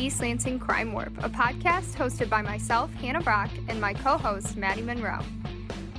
East 0.00 0.22
Lansing 0.22 0.58
Crime 0.58 0.94
Warp, 0.94 1.12
a 1.18 1.28
podcast 1.28 1.94
hosted 1.94 2.30
by 2.30 2.40
myself, 2.40 2.90
Hannah 2.94 3.20
Brock, 3.20 3.50
and 3.68 3.78
my 3.78 3.92
co 3.92 4.16
host, 4.16 4.56
Maddie 4.56 4.80
Monroe. 4.80 5.20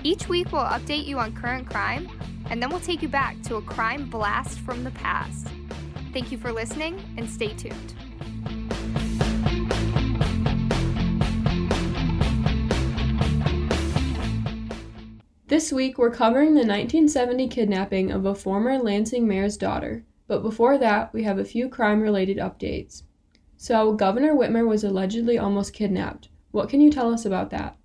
Each 0.02 0.28
week, 0.28 0.52
we'll 0.52 0.64
update 0.64 1.06
you 1.06 1.20
on 1.20 1.36
current 1.36 1.70
crime, 1.70 2.10
and 2.50 2.60
then 2.60 2.72
we'll 2.72 2.80
take 2.80 3.04
you 3.04 3.08
back 3.08 3.40
to 3.44 3.58
a 3.58 3.62
crime 3.62 4.10
blast 4.10 4.58
from 4.62 4.84
the 4.84 4.90
past. 4.90 5.50
Thank 6.14 6.32
you 6.32 6.40
for 6.40 6.52
listening, 6.52 7.00
and 7.16 7.30
stay 7.30 7.54
tuned. 7.54 7.94
This 15.46 15.72
week, 15.72 16.00
we're 16.00 16.10
covering 16.10 16.56
the 16.56 16.66
1970 16.66 17.50
kidnapping 17.50 18.10
of 18.10 18.26
a 18.26 18.34
former 18.34 18.80
Lansing 18.80 19.28
mayor's 19.28 19.58
daughter. 19.58 20.04
But 20.26 20.42
before 20.42 20.80
that, 20.80 21.14
we 21.14 21.22
have 21.22 21.38
a 21.38 21.46
few 21.46 21.70
crime 21.70 22.02
related 22.02 22.38
updates. 22.38 23.04
So, 23.62 23.94
Governor 23.94 24.34
Whitmer 24.34 24.68
was 24.68 24.84
allegedly 24.84 25.38
almost 25.38 25.74
kidnapped. 25.74 26.30
What 26.50 26.68
can 26.68 26.82
you 26.82 26.90
tell 26.90 27.14
us 27.14 27.26
about 27.26 27.52
that? 27.52 27.78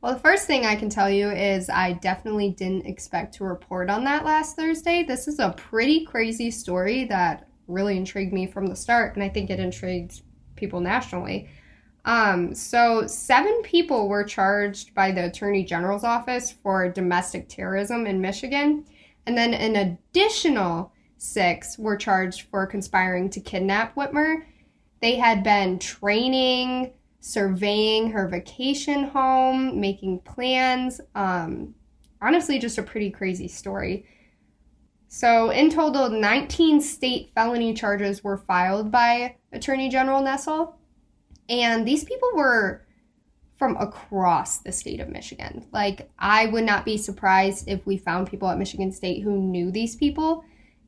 Well, 0.00 0.14
the 0.14 0.18
first 0.18 0.48
thing 0.48 0.66
I 0.66 0.74
can 0.74 0.90
tell 0.90 1.08
you 1.08 1.30
is 1.30 1.70
I 1.70 1.92
definitely 1.92 2.50
didn't 2.50 2.86
expect 2.86 3.34
to 3.34 3.44
report 3.44 3.88
on 3.88 4.02
that 4.02 4.24
last 4.24 4.56
Thursday. 4.56 5.04
This 5.04 5.28
is 5.28 5.38
a 5.38 5.54
pretty 5.56 6.04
crazy 6.04 6.50
story 6.50 7.04
that 7.04 7.46
really 7.68 7.96
intrigued 7.96 8.32
me 8.32 8.48
from 8.48 8.66
the 8.66 8.74
start, 8.74 9.14
and 9.14 9.22
I 9.22 9.28
think 9.28 9.48
it 9.48 9.60
intrigued 9.60 10.22
people 10.56 10.80
nationally. 10.80 11.48
Um, 12.04 12.52
so, 12.52 13.06
seven 13.06 13.62
people 13.62 14.08
were 14.08 14.24
charged 14.24 14.92
by 14.92 15.12
the 15.12 15.26
Attorney 15.26 15.62
General's 15.62 16.02
office 16.02 16.50
for 16.50 16.88
domestic 16.88 17.48
terrorism 17.48 18.08
in 18.08 18.20
Michigan, 18.20 18.84
and 19.24 19.38
then 19.38 19.54
an 19.54 19.76
additional 19.76 20.92
six 21.16 21.78
were 21.78 21.96
charged 21.96 22.48
for 22.50 22.66
conspiring 22.66 23.30
to 23.30 23.38
kidnap 23.38 23.94
Whitmer. 23.94 24.46
They 25.00 25.16
had 25.16 25.42
been 25.42 25.78
training, 25.78 26.92
surveying 27.20 28.10
her 28.10 28.28
vacation 28.28 29.04
home, 29.04 29.80
making 29.80 30.20
plans. 30.20 31.00
Um, 31.14 31.74
honestly, 32.20 32.58
just 32.58 32.78
a 32.78 32.82
pretty 32.82 33.10
crazy 33.10 33.48
story. 33.48 34.06
So, 35.08 35.50
in 35.50 35.70
total, 35.70 36.08
19 36.08 36.80
state 36.80 37.32
felony 37.34 37.74
charges 37.74 38.22
were 38.22 38.36
filed 38.36 38.92
by 38.92 39.36
Attorney 39.52 39.88
General 39.88 40.22
Nessel. 40.22 40.74
And 41.48 41.86
these 41.86 42.04
people 42.04 42.30
were 42.34 42.86
from 43.56 43.76
across 43.76 44.58
the 44.58 44.72
state 44.72 45.00
of 45.00 45.08
Michigan. 45.08 45.66
Like, 45.72 46.10
I 46.18 46.46
would 46.46 46.64
not 46.64 46.84
be 46.84 46.96
surprised 46.96 47.68
if 47.68 47.84
we 47.86 47.96
found 47.96 48.30
people 48.30 48.48
at 48.48 48.58
Michigan 48.58 48.92
State 48.92 49.22
who 49.22 49.36
knew 49.36 49.70
these 49.70 49.96
people. 49.96 50.44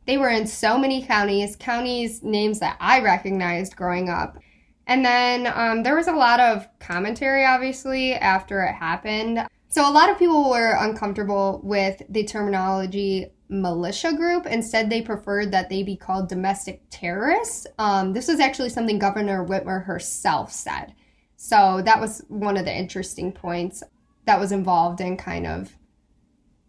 They 0.06 0.18
were 0.18 0.30
in 0.30 0.46
so 0.46 0.78
many 0.78 1.04
counties, 1.04 1.56
counties 1.56 2.22
names 2.22 2.58
that 2.60 2.76
I 2.80 3.00
recognized 3.00 3.76
growing 3.76 4.08
up. 4.08 4.38
And 4.86 5.04
then 5.04 5.52
um, 5.54 5.82
there 5.82 5.94
was 5.94 6.08
a 6.08 6.12
lot 6.12 6.40
of 6.40 6.66
commentary, 6.80 7.46
obviously, 7.46 8.14
after 8.14 8.62
it 8.62 8.72
happened. 8.72 9.46
So 9.68 9.88
a 9.88 9.92
lot 9.92 10.10
of 10.10 10.18
people 10.18 10.50
were 10.50 10.76
uncomfortable 10.78 11.60
with 11.62 12.02
the 12.08 12.24
terminology 12.24 13.28
militia 13.48 14.12
group. 14.12 14.46
Instead, 14.46 14.90
they 14.90 15.02
preferred 15.02 15.52
that 15.52 15.68
they 15.68 15.82
be 15.82 15.96
called 15.96 16.28
domestic 16.28 16.82
terrorists. 16.90 17.66
Um, 17.78 18.12
this 18.12 18.28
was 18.28 18.40
actually 18.40 18.70
something 18.70 18.98
Governor 18.98 19.46
Whitmer 19.46 19.84
herself 19.84 20.50
said. 20.50 20.94
So 21.36 21.82
that 21.84 22.00
was 22.00 22.24
one 22.28 22.56
of 22.56 22.64
the 22.64 22.76
interesting 22.76 23.32
points 23.32 23.82
that 24.26 24.40
was 24.40 24.52
involved 24.52 25.00
in 25.00 25.16
kind 25.16 25.46
of 25.46 25.72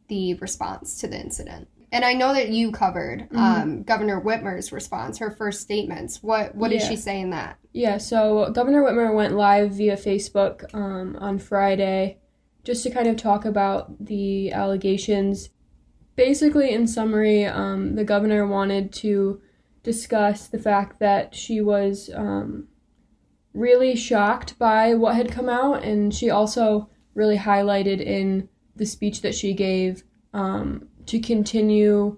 the 0.07 0.35
response 0.35 0.99
to 0.99 1.07
the 1.07 1.19
incident. 1.19 1.67
And 1.93 2.03
I 2.03 2.13
know 2.13 2.33
that 2.33 2.49
you 2.49 2.71
covered 2.71 3.29
mm-hmm. 3.29 3.37
um, 3.37 3.83
Governor 3.83 4.19
Whitmer's 4.19 4.71
response, 4.71 5.19
her 5.19 5.31
first 5.31 5.61
statements. 5.61 6.21
What 6.21 6.55
what 6.55 6.71
yeah. 6.71 6.79
did 6.79 6.87
she 6.87 6.95
say 6.97 7.21
in 7.21 7.29
that? 7.29 7.57
Yeah, 7.71 7.97
so 7.97 8.51
Governor 8.51 8.83
Whitmer 8.83 9.15
went 9.15 9.35
live 9.35 9.71
via 9.71 9.95
Facebook 9.95 10.73
um, 10.73 11.15
on 11.19 11.39
Friday 11.39 12.17
just 12.63 12.83
to 12.83 12.89
kind 12.89 13.07
of 13.07 13.15
talk 13.15 13.45
about 13.45 14.05
the 14.05 14.51
allegations 14.51 15.49
basically, 16.15 16.71
in 16.71 16.87
summary, 16.87 17.45
um, 17.45 17.95
the 17.95 18.03
governor 18.03 18.45
wanted 18.45 18.93
to 18.93 19.41
discuss 19.83 20.47
the 20.47 20.59
fact 20.59 20.99
that 20.99 21.35
she 21.35 21.61
was 21.61 22.09
um, 22.15 22.67
really 23.53 23.95
shocked 23.95 24.57
by 24.57 24.93
what 24.93 25.15
had 25.15 25.31
come 25.31 25.49
out, 25.49 25.83
and 25.83 26.13
she 26.13 26.29
also 26.29 26.89
really 27.13 27.37
highlighted 27.37 27.99
in 28.01 28.47
the 28.75 28.85
speech 28.85 29.21
that 29.21 29.35
she 29.35 29.53
gave 29.53 30.03
um, 30.33 30.87
to 31.07 31.19
continue 31.19 32.17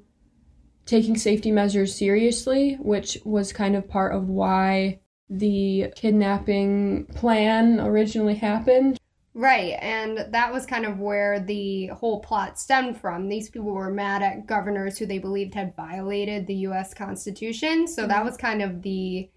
taking 0.86 1.18
safety 1.18 1.52
measures 1.52 1.96
seriously, 1.96 2.76
which 2.80 3.18
was 3.26 3.52
kind 3.52 3.76
of 3.76 3.90
part 3.90 4.14
of 4.14 4.30
why 4.30 5.00
the 5.30 5.92
kidnapping 5.96 7.06
plan 7.16 7.80
originally 7.80 8.36
happened. 8.36 9.00
Right, 9.34 9.78
and 9.82 10.28
that 10.32 10.54
was 10.54 10.66
kind 10.66 10.86
of 10.86 11.00
where 11.00 11.42
the 11.42 11.88
whole 11.88 12.22
plot 12.22 12.58
stemmed 12.58 13.02
from. 13.02 13.28
These 13.28 13.50
people 13.50 13.74
were 13.74 13.92
mad 13.92 14.22
at 14.22 14.48
governors 14.48 14.98
who 14.98 15.06
they 15.06 15.18
believed 15.18 15.54
had 15.56 15.76
violated 15.76 16.48
the 16.48 16.56
US 16.68 16.94
Constitution. 16.94 17.86
So 17.86 18.04
mm-hmm. 18.04 18.10
that 18.12 18.24
was 18.24 18.38
kind 18.38 18.62
of 18.62 18.82
the 18.82 19.30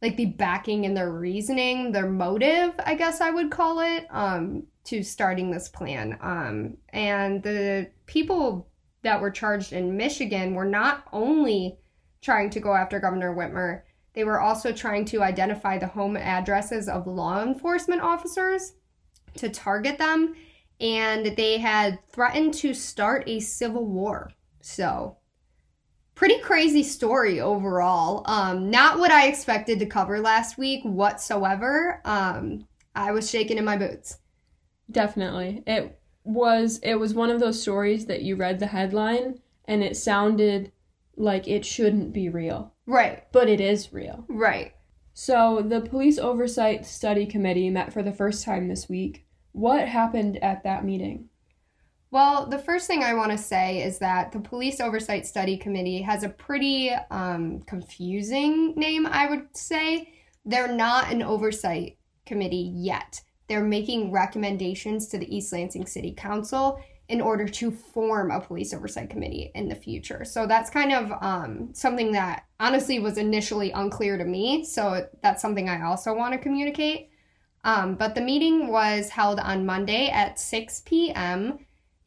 like 0.00 0.16
the 0.16 0.26
backing 0.26 0.84
and 0.84 0.96
their 0.96 1.12
reasoning, 1.12 1.92
their 1.92 2.08
motive, 2.08 2.74
I 2.84 2.94
guess 2.94 3.22
I 3.22 3.30
would 3.30 3.50
call 3.50 3.80
it, 3.80 4.06
um, 4.10 4.64
to 4.84 5.02
starting 5.02 5.50
this 5.50 5.68
plan. 5.68 6.18
Um, 6.20 6.76
and 6.90 7.42
the 7.42 7.90
people 8.06 8.68
that 9.02 9.20
were 9.20 9.30
charged 9.30 9.72
in 9.72 9.96
Michigan 9.96 10.54
were 10.54 10.64
not 10.64 11.04
only 11.12 11.78
trying 12.20 12.50
to 12.50 12.60
go 12.60 12.74
after 12.74 13.00
Governor 13.00 13.34
Whitmer, 13.34 13.82
they 14.14 14.24
were 14.24 14.40
also 14.40 14.72
trying 14.72 15.04
to 15.06 15.22
identify 15.22 15.78
the 15.78 15.86
home 15.86 16.16
addresses 16.16 16.88
of 16.88 17.06
law 17.06 17.42
enforcement 17.42 18.00
officers 18.00 18.74
to 19.36 19.48
target 19.48 19.98
them, 19.98 20.34
and 20.80 21.36
they 21.36 21.58
had 21.58 21.98
threatened 22.12 22.54
to 22.54 22.72
start 22.72 23.24
a 23.26 23.40
civil 23.40 23.84
war. 23.84 24.30
So, 24.62 25.18
pretty 26.14 26.38
crazy 26.38 26.82
story 26.82 27.40
overall. 27.40 28.22
Um, 28.26 28.70
not 28.70 28.98
what 28.98 29.10
I 29.10 29.26
expected 29.26 29.80
to 29.80 29.86
cover 29.86 30.20
last 30.20 30.56
week 30.56 30.82
whatsoever. 30.84 32.00
Um, 32.04 32.66
I 32.94 33.10
was 33.10 33.28
shaking 33.28 33.58
in 33.58 33.64
my 33.64 33.76
boots. 33.76 34.18
Definitely. 34.90 35.62
It 35.66 35.98
was 36.24 36.78
it 36.82 36.94
was 36.94 37.14
one 37.14 37.30
of 37.30 37.40
those 37.40 37.60
stories 37.60 38.06
that 38.06 38.22
you 38.22 38.36
read 38.36 38.58
the 38.58 38.66
headline 38.66 39.40
and 39.66 39.82
it 39.82 39.96
sounded 39.96 40.72
like 41.16 41.48
it 41.48 41.64
shouldn't 41.64 42.12
be 42.12 42.28
real. 42.28 42.72
Right. 42.86 43.24
But 43.32 43.48
it 43.48 43.60
is 43.60 43.92
real. 43.92 44.24
Right. 44.28 44.72
So, 45.16 45.64
the 45.64 45.80
Police 45.80 46.18
Oversight 46.18 46.84
Study 46.84 47.24
Committee 47.24 47.70
met 47.70 47.92
for 47.92 48.02
the 48.02 48.12
first 48.12 48.44
time 48.44 48.66
this 48.66 48.88
week. 48.88 49.24
What 49.52 49.86
happened 49.86 50.42
at 50.42 50.64
that 50.64 50.84
meeting? 50.84 51.28
Well, 52.10 52.46
the 52.46 52.58
first 52.58 52.88
thing 52.88 53.04
I 53.04 53.14
want 53.14 53.30
to 53.30 53.38
say 53.38 53.82
is 53.82 53.98
that 54.00 54.32
the 54.32 54.40
Police 54.40 54.80
Oversight 54.80 55.24
Study 55.26 55.56
Committee 55.56 56.02
has 56.02 56.24
a 56.24 56.28
pretty 56.28 56.90
um, 57.10 57.60
confusing 57.60 58.74
name, 58.74 59.06
I 59.06 59.28
would 59.28 59.56
say. 59.56 60.12
They're 60.44 60.72
not 60.72 61.12
an 61.12 61.22
oversight 61.22 61.96
committee 62.26 62.72
yet. 62.74 63.22
They're 63.48 63.64
making 63.64 64.10
recommendations 64.10 65.08
to 65.08 65.18
the 65.18 65.34
East 65.34 65.52
Lansing 65.52 65.86
City 65.86 66.12
Council 66.12 66.80
in 67.08 67.20
order 67.20 67.46
to 67.46 67.70
form 67.70 68.30
a 68.30 68.40
police 68.40 68.72
oversight 68.72 69.10
committee 69.10 69.50
in 69.54 69.68
the 69.68 69.74
future. 69.74 70.24
So 70.24 70.46
that's 70.46 70.70
kind 70.70 70.92
of 70.92 71.12
um, 71.20 71.68
something 71.74 72.12
that 72.12 72.44
honestly 72.58 72.98
was 72.98 73.18
initially 73.18 73.70
unclear 73.72 74.16
to 74.16 74.24
me. 74.24 74.64
So 74.64 75.06
that's 75.22 75.42
something 75.42 75.68
I 75.68 75.84
also 75.84 76.14
want 76.14 76.32
to 76.32 76.38
communicate. 76.38 77.10
Um, 77.64 77.94
but 77.96 78.14
the 78.14 78.20
meeting 78.20 78.68
was 78.68 79.10
held 79.10 79.38
on 79.38 79.66
Monday 79.66 80.08
at 80.08 80.38
6 80.38 80.82
p.m. 80.86 81.58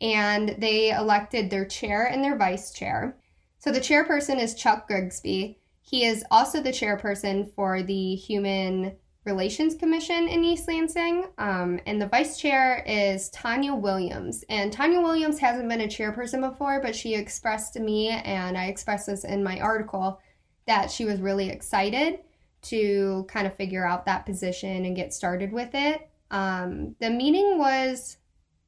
and 0.02 0.56
they 0.60 0.92
elected 0.92 1.50
their 1.50 1.66
chair 1.66 2.06
and 2.06 2.24
their 2.24 2.38
vice 2.38 2.72
chair. 2.72 3.18
So 3.60 3.72
the 3.72 3.80
chairperson 3.80 4.40
is 4.40 4.56
Chuck 4.56 4.88
Grigsby. 4.88 5.60
He 5.82 6.06
is 6.06 6.24
also 6.32 6.62
the 6.62 6.70
chairperson 6.70 7.54
for 7.54 7.82
the 7.82 8.16
Human 8.16 8.98
Relations 9.28 9.76
Commission 9.76 10.30
in 10.30 10.44
East 10.44 10.70
Lansing. 10.70 11.26
Um, 11.38 11.82
and 11.86 12.02
the 12.02 12.08
vice 12.08 12.40
chair 12.40 12.82
is 12.88 13.30
Tanya 13.30 13.76
Williams. 13.76 14.46
And 14.48 14.72
Tanya 14.72 15.02
Williams 15.02 15.38
hasn't 15.38 15.68
been 15.68 15.82
a 15.82 15.88
chairperson 15.88 16.40
before, 16.40 16.82
but 16.82 16.96
she 16.96 17.14
expressed 17.14 17.74
to 17.74 17.82
me, 17.82 18.08
and 18.08 18.58
I 18.58 18.68
expressed 18.68 19.08
this 19.08 19.26
in 19.26 19.44
my 19.44 19.60
article, 19.60 20.22
that 20.66 20.90
she 20.90 21.04
was 21.04 21.20
really 21.20 21.50
excited 21.50 22.20
to 22.64 23.26
kind 23.28 23.46
of 23.46 23.56
figure 23.56 23.86
out 23.86 24.06
that 24.06 24.26
position 24.26 24.86
and 24.86 24.96
get 24.96 25.14
started 25.14 25.52
with 25.52 25.72
it. 25.74 26.10
Um, 26.32 26.96
the 27.00 27.10
meeting 27.10 27.60
was 27.60 28.18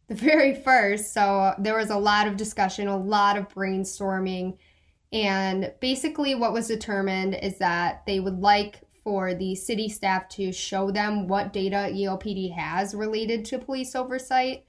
the 0.09 0.15
very 0.29 0.55
first, 0.55 1.13
so 1.13 1.53
there 1.57 1.77
was 1.77 1.89
a 1.89 1.97
lot 1.97 2.27
of 2.27 2.35
discussion, 2.35 2.89
a 2.89 2.97
lot 2.97 3.37
of 3.37 3.47
brainstorming. 3.47 4.57
And 5.13 5.73
basically, 5.79 6.35
what 6.35 6.51
was 6.51 6.67
determined 6.67 7.35
is 7.35 7.57
that 7.59 8.05
they 8.05 8.19
would 8.19 8.41
like 8.41 8.81
for 9.09 9.33
the 9.33 9.55
city 9.55 9.89
staff 9.89 10.29
to 10.29 10.51
show 10.51 10.91
them 10.91 11.27
what 11.27 11.51
data 11.51 11.89
ELPD 11.91 12.53
has 12.53 12.93
related 12.93 13.43
to 13.43 13.57
police 13.57 13.95
oversight 13.95 14.65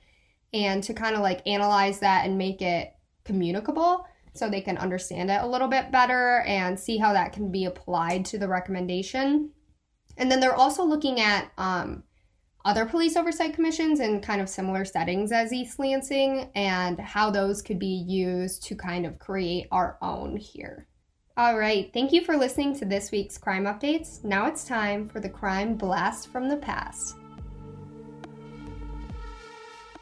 and 0.55 0.83
to 0.83 0.95
kind 0.95 1.15
of 1.15 1.21
like 1.21 1.47
analyze 1.47 2.01
that 2.01 2.25
and 2.25 2.39
make 2.39 2.63
it 2.63 2.95
communicable 3.23 4.07
so 4.33 4.49
they 4.49 4.63
can 4.63 4.79
understand 4.79 5.31
it 5.31 5.43
a 5.43 5.47
little 5.47 5.69
bit 5.69 5.93
better 5.93 6.43
and 6.47 6.81
see 6.81 6.97
how 6.97 7.13
that 7.13 7.35
can 7.35 7.53
be 7.53 7.67
applied 7.67 8.25
to 8.25 8.39
the 8.39 8.49
recommendation. 8.49 9.51
And 10.17 10.33
then 10.33 10.41
they're 10.41 10.55
also 10.57 10.85
looking 10.85 11.21
at 11.21 11.51
um, 11.59 12.03
other 12.65 12.87
police 12.87 13.17
oversight 13.17 13.53
commissions 13.53 14.01
in 14.01 14.23
kind 14.23 14.41
of 14.41 14.49
similar 14.49 14.87
settings 14.87 15.33
as 15.33 15.53
East 15.53 15.79
Lansing 15.79 16.51
and 16.55 16.99
how 16.99 17.31
those 17.31 17.61
could 17.61 17.79
be 17.79 18.05
used 18.09 18.63
to 18.63 18.75
kind 18.75 19.05
of 19.05 19.19
create 19.19 19.67
our 19.71 19.99
own 20.01 20.39
here. 20.39 20.87
All 21.41 21.59
right, 21.59 21.91
thank 21.95 22.13
you 22.13 22.23
for 22.23 22.37
listening 22.37 22.79
to 22.79 22.85
this 22.85 23.11
week's 23.11 23.39
crime 23.39 23.65
updates. 23.65 24.23
Now 24.23 24.45
it's 24.45 24.63
time 24.63 25.09
for 25.09 25.21
the 25.21 25.29
crime 25.31 25.75
blast 25.75 26.29
from 26.29 26.51
the 26.51 26.59
past. 26.59 27.17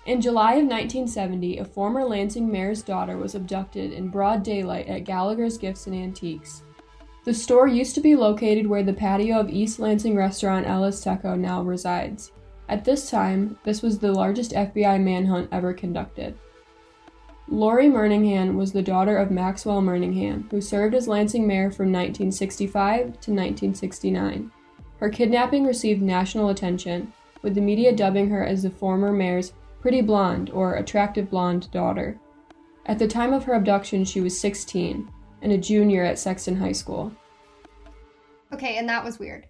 In 0.06 0.20
July 0.20 0.54
of 0.54 0.66
1970, 0.66 1.58
a 1.58 1.64
former 1.64 2.04
Lansing 2.04 2.50
mayor's 2.50 2.82
daughter 2.82 3.16
was 3.16 3.36
abducted 3.36 3.92
in 3.92 4.08
broad 4.08 4.42
daylight 4.42 4.88
at 4.88 5.04
Gallagher's 5.04 5.58
Gifts 5.58 5.86
and 5.86 5.94
Antiques. 5.94 6.64
The 7.24 7.32
store 7.32 7.68
used 7.68 7.94
to 7.94 8.00
be 8.00 8.16
located 8.16 8.66
where 8.66 8.82
the 8.82 8.92
patio 8.92 9.38
of 9.38 9.48
East 9.48 9.78
Lansing 9.78 10.16
restaurant 10.16 10.66
El 10.66 10.82
Azteco 10.82 11.38
now 11.38 11.62
resides. 11.62 12.32
At 12.68 12.84
this 12.84 13.10
time, 13.10 13.56
this 13.62 13.80
was 13.80 14.00
the 14.00 14.10
largest 14.10 14.50
FBI 14.54 15.00
manhunt 15.00 15.50
ever 15.52 15.72
conducted. 15.72 16.36
Lori 17.50 17.86
Murninghan 17.88 18.54
was 18.56 18.72
the 18.72 18.82
daughter 18.82 19.16
of 19.16 19.30
Maxwell 19.30 19.80
Murninghan, 19.80 20.50
who 20.50 20.60
served 20.60 20.94
as 20.94 21.08
Lansing 21.08 21.46
mayor 21.46 21.70
from 21.70 21.86
1965 21.86 23.04
to 23.04 23.30
1969. 23.32 24.50
Her 24.98 25.08
kidnapping 25.08 25.64
received 25.64 26.02
national 26.02 26.50
attention, 26.50 27.12
with 27.42 27.54
the 27.54 27.60
media 27.60 27.94
dubbing 27.94 28.28
her 28.30 28.44
as 28.44 28.62
the 28.62 28.70
former 28.70 29.12
mayor's 29.12 29.52
pretty 29.80 30.02
blonde 30.02 30.50
or 30.50 30.74
attractive 30.74 31.30
blonde 31.30 31.70
daughter. 31.70 32.18
At 32.84 32.98
the 32.98 33.06
time 33.08 33.32
of 33.32 33.44
her 33.44 33.54
abduction, 33.54 34.04
she 34.04 34.20
was 34.20 34.38
16 34.38 35.08
and 35.40 35.52
a 35.52 35.58
junior 35.58 36.02
at 36.02 36.18
Sexton 36.18 36.56
High 36.56 36.72
School. 36.72 37.12
Okay, 38.52 38.76
and 38.76 38.88
that 38.88 39.04
was 39.04 39.18
weird. 39.18 39.46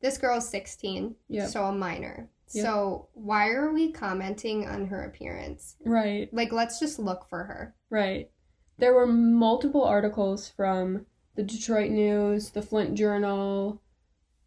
This 0.00 0.18
girl's 0.18 0.48
16, 0.48 1.14
Yep. 1.28 1.48
so 1.48 1.64
a 1.64 1.72
minor. 1.72 2.28
Yep. 2.52 2.64
So 2.64 3.08
why 3.14 3.48
are 3.48 3.72
we 3.72 3.92
commenting 3.92 4.66
on 4.66 4.86
her 4.86 5.04
appearance? 5.04 5.76
Right. 5.84 6.32
Like, 6.32 6.52
let's 6.52 6.78
just 6.78 6.98
look 6.98 7.28
for 7.28 7.44
her. 7.44 7.74
Right. 7.90 8.30
There 8.78 8.94
were 8.94 9.06
multiple 9.06 9.84
articles 9.84 10.48
from 10.48 11.06
the 11.34 11.42
Detroit 11.42 11.90
News, 11.90 12.50
the 12.50 12.62
Flint 12.62 12.94
Journal, 12.94 13.82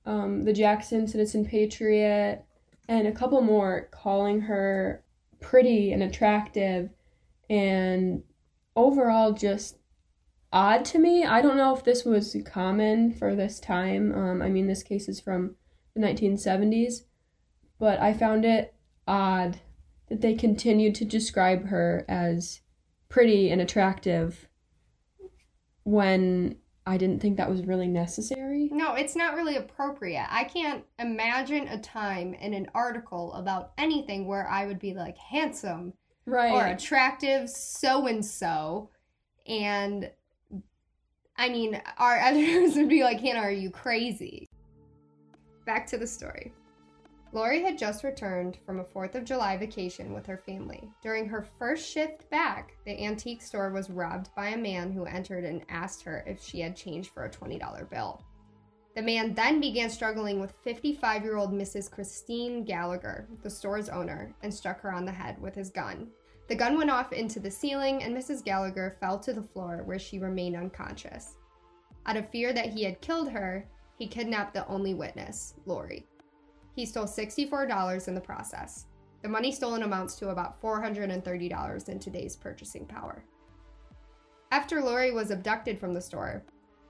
um, 0.05 0.43
the 0.43 0.53
Jackson 0.53 1.07
Citizen 1.07 1.45
Patriot, 1.45 2.45
and 2.87 3.07
a 3.07 3.11
couple 3.11 3.41
more 3.41 3.89
calling 3.91 4.41
her 4.41 5.03
pretty 5.39 5.91
and 5.91 6.03
attractive 6.03 6.89
and 7.49 8.23
overall 8.75 9.33
just 9.33 9.77
odd 10.51 10.85
to 10.85 10.99
me. 10.99 11.25
I 11.25 11.41
don't 11.41 11.57
know 11.57 11.75
if 11.75 11.83
this 11.83 12.05
was 12.05 12.35
common 12.45 13.13
for 13.13 13.35
this 13.35 13.59
time. 13.59 14.13
Um, 14.13 14.41
I 14.41 14.49
mean, 14.49 14.67
this 14.67 14.83
case 14.83 15.07
is 15.07 15.19
from 15.19 15.55
the 15.95 16.01
1970s, 16.01 17.03
but 17.79 17.99
I 17.99 18.13
found 18.13 18.45
it 18.45 18.73
odd 19.07 19.59
that 20.09 20.21
they 20.21 20.35
continued 20.35 20.95
to 20.95 21.05
describe 21.05 21.67
her 21.67 22.05
as 22.07 22.61
pretty 23.09 23.49
and 23.49 23.61
attractive 23.61 24.47
when 25.83 26.57
I 26.85 26.97
didn't 26.97 27.21
think 27.21 27.37
that 27.37 27.49
was 27.49 27.65
really 27.65 27.87
necessary. 27.87 28.69
No, 28.71 28.95
it's 28.95 29.15
not 29.15 29.35
really 29.35 29.55
appropriate. 29.55 30.27
I 30.29 30.43
can't 30.43 30.83
imagine 30.97 31.67
a 31.67 31.79
time 31.79 32.33
in 32.33 32.53
an 32.53 32.67
article 32.73 33.33
about 33.33 33.71
anything 33.77 34.27
where 34.27 34.47
I 34.47 34.65
would 34.65 34.79
be 34.79 34.93
like 34.93 35.17
handsome 35.17 35.93
Right. 36.25 36.51
or 36.51 36.65
attractive 36.65 37.49
so 37.49 38.07
and 38.07 38.23
so. 38.25 38.89
And 39.47 40.11
I 41.37 41.49
mean, 41.49 41.81
our 41.97 42.17
editors 42.21 42.75
would 42.75 42.89
be 42.89 43.03
like, 43.03 43.19
Hannah, 43.19 43.39
are 43.41 43.51
you 43.51 43.69
crazy? 43.69 44.47
Back 45.65 45.87
to 45.87 45.97
the 45.97 46.07
story. 46.07 46.53
Lori 47.31 47.61
had 47.61 47.77
just 47.77 48.03
returned 48.03 48.57
from 48.65 48.79
a 48.79 48.83
4th 48.83 49.13
of 49.13 49.23
July 49.23 49.55
vacation 49.55 50.13
with 50.13 50.25
her 50.25 50.37
family. 50.37 50.89
During 51.03 51.27
her 51.27 51.47
first 51.59 51.87
shift 51.87 52.27
back, 52.31 52.73
the 52.85 53.03
antique 53.03 53.43
store 53.43 53.69
was 53.71 53.91
robbed 53.91 54.33
by 54.35 54.49
a 54.49 54.57
man 54.57 54.91
who 54.91 55.05
entered 55.05 55.43
and 55.43 55.63
asked 55.69 56.01
her 56.03 56.23
if 56.25 56.41
she 56.41 56.59
had 56.59 56.75
change 56.75 57.09
for 57.09 57.25
a 57.25 57.29
$20 57.29 57.87
bill. 57.89 58.23
The 58.95 59.03
man 59.03 59.35
then 59.35 59.61
began 59.61 59.91
struggling 59.91 60.39
with 60.39 60.55
55 60.63 61.23
year 61.23 61.37
old 61.37 61.53
Mrs. 61.53 61.91
Christine 61.91 62.63
Gallagher, 62.63 63.27
the 63.43 63.49
store's 63.49 63.89
owner, 63.89 64.33
and 64.41 64.51
struck 64.51 64.81
her 64.81 64.91
on 64.91 65.05
the 65.05 65.11
head 65.11 65.39
with 65.39 65.53
his 65.53 65.69
gun. 65.69 66.09
The 66.47 66.55
gun 66.55 66.75
went 66.75 66.89
off 66.89 67.13
into 67.13 67.39
the 67.39 67.51
ceiling, 67.51 68.01
and 68.01 68.17
Mrs. 68.17 68.43
Gallagher 68.43 68.97
fell 68.99 69.19
to 69.19 69.33
the 69.33 69.43
floor 69.43 69.83
where 69.85 69.99
she 69.99 70.17
remained 70.17 70.55
unconscious. 70.55 71.37
Out 72.07 72.17
of 72.17 72.27
fear 72.31 72.53
that 72.53 72.73
he 72.73 72.83
had 72.83 73.01
killed 73.01 73.29
her, 73.29 73.67
he 73.99 74.07
kidnapped 74.07 74.55
the 74.55 74.67
only 74.67 74.95
witness, 74.95 75.53
Lori. 75.67 76.07
He 76.79 76.85
stole 76.85 77.03
$64 77.03 78.07
in 78.07 78.15
the 78.15 78.21
process. 78.21 78.85
The 79.21 79.27
money 79.27 79.51
stolen 79.51 79.83
amounts 79.83 80.15
to 80.15 80.29
about 80.29 80.61
$430 80.61 81.89
in 81.89 81.99
today's 81.99 82.37
purchasing 82.37 82.85
power. 82.85 83.21
After 84.53 84.81
Lori 84.81 85.11
was 85.11 85.29
abducted 85.29 85.77
from 85.77 85.93
the 85.93 85.99
store, 85.99 86.41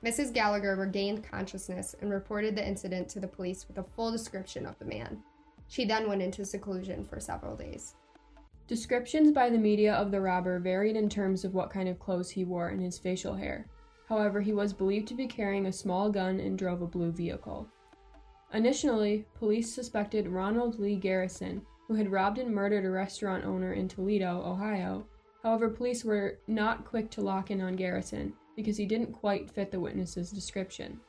Mrs. 0.06 0.32
Gallagher 0.32 0.76
regained 0.76 1.24
consciousness 1.24 1.96
and 2.02 2.12
reported 2.12 2.56
the 2.56 2.68
incident 2.68 3.10
to 3.10 3.20
the 3.20 3.28
police 3.28 3.68
with 3.68 3.80
a 3.80 3.84
full 3.96 4.12
description 4.12 4.68
of 4.68 4.78
the 4.78 4.86
man. 4.86 5.24
She 5.70 5.86
then 5.86 6.08
went 6.08 6.22
into 6.22 6.46
seclusion 6.46 7.04
for 7.04 7.20
several 7.20 7.56
days. 7.56 7.96
Descriptions 8.68 9.32
by 9.32 9.50
the 9.50 9.58
media 9.58 9.96
of 9.96 10.12
the 10.12 10.22
robber 10.22 10.60
varied 10.60 10.98
in 10.98 11.10
terms 11.10 11.44
of 11.44 11.56
what 11.56 11.72
kind 11.72 11.90
of 11.90 11.98
clothes 11.98 12.30
he 12.30 12.44
wore 12.44 12.70
and 12.70 12.80
his 12.80 13.00
facial 13.00 13.34
hair. 13.34 13.66
However, 14.08 14.40
he 14.40 14.54
was 14.54 14.72
believed 14.72 15.08
to 15.08 15.16
be 15.16 15.26
carrying 15.26 15.66
a 15.66 15.74
small 15.74 16.12
gun 16.12 16.40
and 16.40 16.60
drove 16.60 16.84
a 16.84 16.88
blue 16.88 17.12
vehicle. 17.12 17.68
Initially, 18.54 19.26
police 19.36 19.72
suspected 19.72 20.28
Ronald 20.28 20.80
Lee 20.80 20.96
Garrison, 20.96 21.62
who 21.88 21.94
had 21.94 22.12
robbed 22.12 22.40
and 22.40 22.54
murdered 22.54 22.86
a 22.86 22.90
restaurant 22.90 23.46
owner 23.46 23.74
in 23.74 23.88
Toledo, 23.88 24.44
Ohio. 24.44 25.06
However, 25.44 25.70
police 25.70 26.04
were 26.04 26.40
not 26.48 26.86
quick 26.86 27.12
to 27.12 27.22
lock 27.22 27.52
in 27.52 27.62
on 27.62 27.76
Garrison 27.76 28.34
because 28.56 28.76
he 28.76 28.86
didn't 28.86 29.14
quite 29.14 29.50
fit 29.50 29.72
the 29.72 29.80
witness's 29.80 30.32
description. 30.32 31.00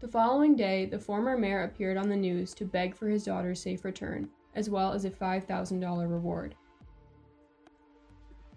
The 0.00 0.08
following 0.08 0.54
day, 0.54 0.86
the 0.86 0.98
former 0.98 1.36
mayor 1.36 1.64
appeared 1.64 1.96
on 1.96 2.08
the 2.08 2.16
news 2.16 2.54
to 2.54 2.64
beg 2.64 2.94
for 2.94 3.08
his 3.08 3.24
daughter's 3.24 3.60
safe 3.60 3.84
return, 3.84 4.28
as 4.54 4.70
well 4.70 4.92
as 4.92 5.04
a 5.04 5.10
$5,000 5.10 6.10
reward. 6.10 6.54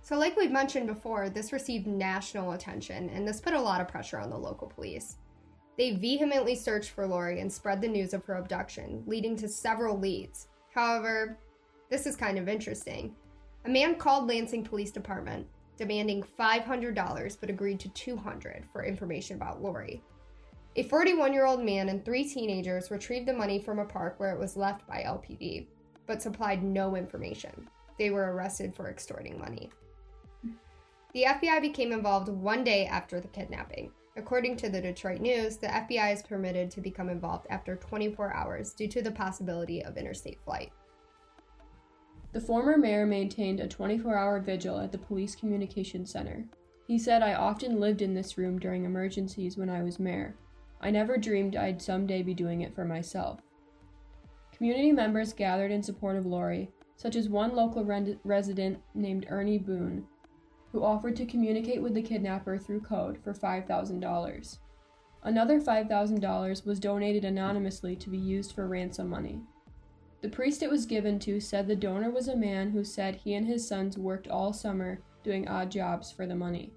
So, 0.03 0.17
like 0.17 0.37
we've 0.37 0.51
mentioned 0.51 0.85
before, 0.85 1.29
this 1.29 1.51
received 1.51 1.87
national 1.87 2.51
attention, 2.51 3.09
and 3.09 3.27
this 3.27 3.41
put 3.41 3.53
a 3.53 3.61
lot 3.61 3.81
of 3.81 3.87
pressure 3.87 4.19
on 4.19 4.29
the 4.29 4.37
local 4.37 4.67
police. 4.67 5.17
They 5.81 5.95
vehemently 5.95 6.53
searched 6.53 6.91
for 6.91 7.07
Lori 7.07 7.39
and 7.39 7.51
spread 7.51 7.81
the 7.81 7.87
news 7.87 8.13
of 8.13 8.23
her 8.25 8.35
abduction, 8.35 9.03
leading 9.07 9.35
to 9.37 9.47
several 9.47 9.97
leads. 9.97 10.45
However, 10.75 11.39
this 11.89 12.05
is 12.05 12.15
kind 12.15 12.37
of 12.37 12.47
interesting. 12.47 13.15
A 13.65 13.69
man 13.69 13.95
called 13.95 14.27
Lansing 14.27 14.63
Police 14.63 14.91
Department 14.91 15.47
demanding 15.77 16.23
$500 16.39 17.37
but 17.39 17.49
agreed 17.49 17.79
to 17.79 18.15
$200 18.15 18.71
for 18.71 18.85
information 18.85 19.37
about 19.37 19.63
Lori. 19.63 20.03
A 20.75 20.83
41-year-old 20.83 21.63
man 21.63 21.89
and 21.89 22.05
three 22.05 22.29
teenagers 22.29 22.91
retrieved 22.91 23.27
the 23.27 23.33
money 23.33 23.57
from 23.57 23.79
a 23.79 23.85
park 23.85 24.19
where 24.19 24.35
it 24.35 24.39
was 24.39 24.55
left 24.55 24.85
by 24.85 25.01
LPD, 25.01 25.65
but 26.05 26.21
supplied 26.21 26.61
no 26.61 26.95
information. 26.95 27.67
They 27.97 28.11
were 28.11 28.31
arrested 28.35 28.75
for 28.75 28.91
extorting 28.91 29.39
money. 29.39 29.71
The 31.15 31.23
FBI 31.23 31.59
became 31.59 31.91
involved 31.91 32.29
one 32.29 32.63
day 32.63 32.85
after 32.85 33.19
the 33.19 33.29
kidnapping. 33.29 33.91
According 34.17 34.57
to 34.57 34.69
the 34.69 34.81
Detroit 34.81 35.21
News, 35.21 35.57
the 35.57 35.67
FBI 35.67 36.13
is 36.13 36.21
permitted 36.21 36.69
to 36.71 36.81
become 36.81 37.07
involved 37.07 37.47
after 37.49 37.77
24 37.77 38.33
hours 38.35 38.73
due 38.73 38.89
to 38.89 39.01
the 39.01 39.11
possibility 39.11 39.83
of 39.83 39.97
interstate 39.97 40.39
flight. 40.43 40.71
The 42.33 42.41
former 42.41 42.77
mayor 42.77 43.05
maintained 43.05 43.59
a 43.59 43.67
24 43.67 44.17
hour 44.17 44.39
vigil 44.39 44.79
at 44.79 44.91
the 44.91 44.97
Police 44.97 45.35
Communications 45.35 46.11
Center. 46.11 46.45
He 46.87 46.99
said, 46.99 47.23
I 47.23 47.35
often 47.35 47.79
lived 47.79 48.01
in 48.01 48.13
this 48.13 48.37
room 48.37 48.59
during 48.59 48.83
emergencies 48.83 49.57
when 49.57 49.69
I 49.69 49.81
was 49.81 49.99
mayor. 49.99 50.35
I 50.81 50.91
never 50.91 51.17
dreamed 51.17 51.55
I'd 51.55 51.81
someday 51.81 52.21
be 52.21 52.33
doing 52.33 52.61
it 52.61 52.75
for 52.75 52.83
myself. 52.83 53.39
Community 54.51 54.91
members 54.91 55.31
gathered 55.31 55.71
in 55.71 55.81
support 55.81 56.17
of 56.17 56.25
Lori, 56.25 56.69
such 56.97 57.15
as 57.15 57.29
one 57.29 57.55
local 57.55 57.85
ren- 57.85 58.19
resident 58.23 58.79
named 58.93 59.25
Ernie 59.29 59.57
Boone, 59.57 60.05
who 60.71 60.83
offered 60.83 61.15
to 61.17 61.25
communicate 61.25 61.81
with 61.81 61.93
the 61.93 62.01
kidnapper 62.01 62.57
through 62.57 62.81
code 62.81 63.17
for 63.23 63.33
$5,000. 63.33 64.57
Another 65.23 65.59
$5,000 65.59 66.65
was 66.65 66.79
donated 66.79 67.25
anonymously 67.25 67.95
to 67.95 68.09
be 68.09 68.17
used 68.17 68.53
for 68.53 68.67
ransom 68.67 69.09
money. 69.09 69.41
The 70.21 70.29
priest 70.29 70.63
it 70.63 70.69
was 70.69 70.85
given 70.85 71.19
to 71.19 71.39
said 71.39 71.67
the 71.67 71.75
donor 71.75 72.11
was 72.11 72.27
a 72.27 72.35
man 72.35 72.71
who 72.71 72.83
said 72.83 73.15
he 73.15 73.33
and 73.33 73.45
his 73.45 73.67
sons 73.67 73.97
worked 73.97 74.27
all 74.27 74.53
summer 74.53 74.99
doing 75.23 75.47
odd 75.47 75.71
jobs 75.71 76.11
for 76.11 76.25
the 76.25 76.35
money. 76.35 76.71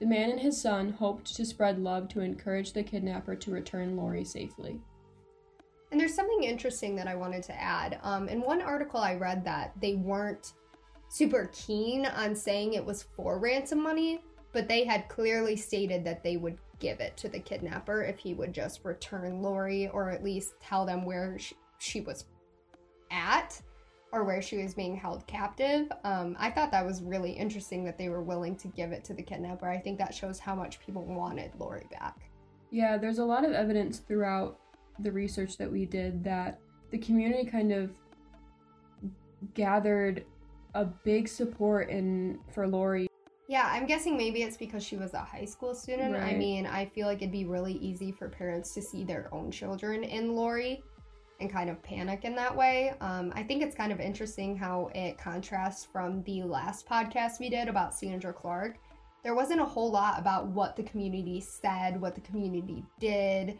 The 0.00 0.06
man 0.06 0.30
and 0.30 0.40
his 0.40 0.60
son 0.60 0.90
hoped 0.90 1.34
to 1.36 1.44
spread 1.44 1.78
love 1.78 2.08
to 2.08 2.20
encourage 2.20 2.72
the 2.72 2.82
kidnapper 2.82 3.36
to 3.36 3.50
return 3.50 3.96
Lori 3.96 4.24
safely. 4.24 4.80
And 5.90 6.00
there's 6.00 6.14
something 6.14 6.44
interesting 6.44 6.96
that 6.96 7.08
I 7.08 7.16
wanted 7.16 7.42
to 7.44 7.60
add. 7.60 7.98
Um, 8.02 8.28
in 8.28 8.40
one 8.40 8.62
article, 8.62 9.00
I 9.00 9.16
read 9.16 9.44
that 9.44 9.72
they 9.80 9.96
weren't 9.96 10.54
super 11.10 11.50
keen 11.52 12.06
on 12.06 12.34
saying 12.36 12.72
it 12.72 12.84
was 12.84 13.02
for 13.02 13.38
ransom 13.38 13.82
money, 13.82 14.22
but 14.52 14.68
they 14.68 14.84
had 14.84 15.08
clearly 15.08 15.56
stated 15.56 16.04
that 16.04 16.22
they 16.22 16.36
would 16.36 16.56
give 16.78 17.00
it 17.00 17.16
to 17.16 17.28
the 17.28 17.40
kidnapper 17.40 18.02
if 18.02 18.18
he 18.18 18.32
would 18.32 18.52
just 18.52 18.84
return 18.84 19.42
Lori 19.42 19.88
or 19.88 20.08
at 20.10 20.22
least 20.22 20.54
tell 20.60 20.86
them 20.86 21.04
where 21.04 21.36
she, 21.38 21.56
she 21.78 22.00
was 22.00 22.26
at 23.10 23.60
or 24.12 24.24
where 24.24 24.40
she 24.40 24.62
was 24.62 24.72
being 24.72 24.96
held 24.96 25.26
captive. 25.26 25.90
Um, 26.04 26.36
I 26.38 26.48
thought 26.48 26.70
that 26.70 26.86
was 26.86 27.02
really 27.02 27.32
interesting 27.32 27.84
that 27.84 27.98
they 27.98 28.08
were 28.08 28.22
willing 28.22 28.54
to 28.56 28.68
give 28.68 28.92
it 28.92 29.04
to 29.04 29.14
the 29.14 29.22
kidnapper. 29.22 29.68
I 29.68 29.78
think 29.78 29.98
that 29.98 30.14
shows 30.14 30.38
how 30.38 30.54
much 30.54 30.80
people 30.80 31.04
wanted 31.04 31.50
Lori 31.58 31.86
back. 31.90 32.30
Yeah, 32.70 32.96
there's 32.96 33.18
a 33.18 33.24
lot 33.24 33.44
of 33.44 33.52
evidence 33.52 33.98
throughout 33.98 34.60
the 35.00 35.10
research 35.10 35.58
that 35.58 35.70
we 35.70 35.86
did 35.86 36.22
that 36.22 36.60
the 36.90 36.98
community 36.98 37.48
kind 37.48 37.72
of 37.72 37.90
gathered 39.54 40.24
a 40.74 40.84
big 40.84 41.28
support 41.28 41.90
in 41.90 42.38
for 42.52 42.66
Lori. 42.66 43.08
Yeah, 43.48 43.68
I'm 43.68 43.86
guessing 43.86 44.16
maybe 44.16 44.42
it's 44.42 44.56
because 44.56 44.84
she 44.84 44.96
was 44.96 45.12
a 45.12 45.18
high 45.18 45.44
school 45.44 45.74
student. 45.74 46.14
I 46.14 46.34
mean, 46.34 46.66
I 46.66 46.86
feel 46.86 47.08
like 47.08 47.18
it'd 47.18 47.32
be 47.32 47.46
really 47.46 47.74
easy 47.74 48.12
for 48.12 48.28
parents 48.28 48.72
to 48.74 48.82
see 48.82 49.02
their 49.02 49.28
own 49.32 49.50
children 49.50 50.04
in 50.04 50.36
Lori 50.36 50.80
and 51.40 51.50
kind 51.50 51.68
of 51.68 51.82
panic 51.82 52.24
in 52.24 52.36
that 52.36 52.54
way. 52.54 52.94
Um, 53.00 53.32
I 53.34 53.42
think 53.42 53.62
it's 53.62 53.74
kind 53.74 53.90
of 53.90 53.98
interesting 53.98 54.56
how 54.56 54.90
it 54.94 55.18
contrasts 55.18 55.84
from 55.84 56.22
the 56.22 56.42
last 56.44 56.86
podcast 56.86 57.40
we 57.40 57.48
did 57.50 57.66
about 57.66 57.92
Sandra 57.92 58.32
Clark. 58.32 58.78
There 59.24 59.34
wasn't 59.34 59.60
a 59.60 59.64
whole 59.64 59.90
lot 59.90 60.18
about 60.18 60.46
what 60.46 60.76
the 60.76 60.82
community 60.84 61.40
said, 61.40 62.00
what 62.00 62.14
the 62.14 62.20
community 62.20 62.84
did, 63.00 63.58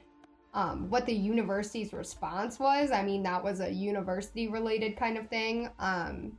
um, 0.55 0.89
what 0.89 1.07
the 1.07 1.15
university's 1.15 1.93
response 1.93 2.59
was. 2.59 2.91
I 2.91 3.03
mean, 3.03 3.23
that 3.25 3.43
was 3.43 3.61
a 3.61 3.71
university 3.71 4.49
related 4.49 4.97
kind 4.97 5.19
of 5.19 5.29
thing. 5.29 5.69
Um, 5.79 6.33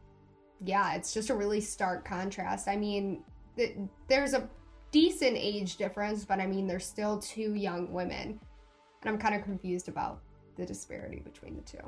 yeah, 0.64 0.94
it's 0.94 1.14
just 1.14 1.30
a 1.30 1.36
really 1.36 1.62
stark 1.62 2.06
contrast. 2.06 2.68
I 2.68 2.76
mean, 2.76 3.24
th- 3.58 3.78
there's 4.08 4.34
a 4.34 4.50
decent 4.92 5.36
age 5.38 5.78
difference, 5.78 6.26
but 6.26 6.40
I 6.40 6.48
mean, 6.48 6.68
they're 6.68 6.80
still 6.80 7.20
two 7.20 7.56
young 7.56 7.92
women. 7.92 8.40
And 9.02 9.10
I'm 9.10 9.18
kind 9.18 9.36
of 9.36 9.44
confused 9.44 9.88
about 9.88 10.22
the 10.58 10.66
disparity 10.66 11.20
between 11.20 11.56
the 11.56 11.62
two. 11.62 11.84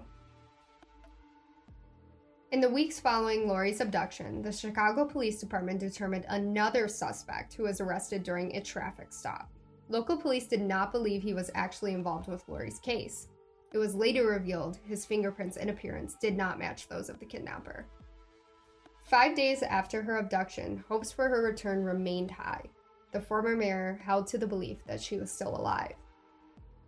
In 2.52 2.62
the 2.62 2.70
weeks 2.70 3.00
following 3.00 3.48
Lori's 3.48 3.82
abduction, 3.82 4.42
the 4.42 4.52
Chicago 4.52 5.06
Police 5.06 5.40
Department 5.40 5.80
determined 5.80 6.26
another 6.30 6.88
suspect 6.88 7.54
who 7.54 7.64
was 7.64 7.82
arrested 7.82 8.24
during 8.24 8.56
a 8.56 8.62
traffic 8.62 9.12
stop. 9.12 9.50
Local 9.90 10.18
police 10.18 10.48
did 10.48 10.62
not 10.62 10.92
believe 10.92 11.22
he 11.22 11.34
was 11.34 11.52
actually 11.56 11.94
involved 11.94 12.28
with 12.28 12.48
Lori's 12.48 12.80
case. 12.80 13.28
It 13.74 13.80
was 13.80 13.96
later 13.96 14.28
revealed 14.28 14.78
his 14.86 15.04
fingerprints 15.04 15.58
and 15.58 15.72
appearance 15.72 16.16
did 16.16 16.38
not 16.38 16.60
match 16.60 16.88
those 16.88 17.10
of 17.10 17.20
the 17.20 17.26
kidnapper. 17.26 17.88
Five 19.04 19.36
days 19.36 19.62
after 19.62 20.02
her 20.02 20.18
abduction, 20.18 20.84
hopes 20.88 21.12
for 21.12 21.30
her 21.30 21.44
return 21.44 21.84
remained 21.84 22.32
high. 22.32 22.64
The 23.12 23.22
former 23.22 23.56
mayor 23.56 24.02
held 24.04 24.28
to 24.28 24.38
the 24.38 24.48
belief 24.48 24.78
that 24.88 25.02
she 25.02 25.18
was 25.18 25.32
still 25.32 25.56
alive. 25.56 25.94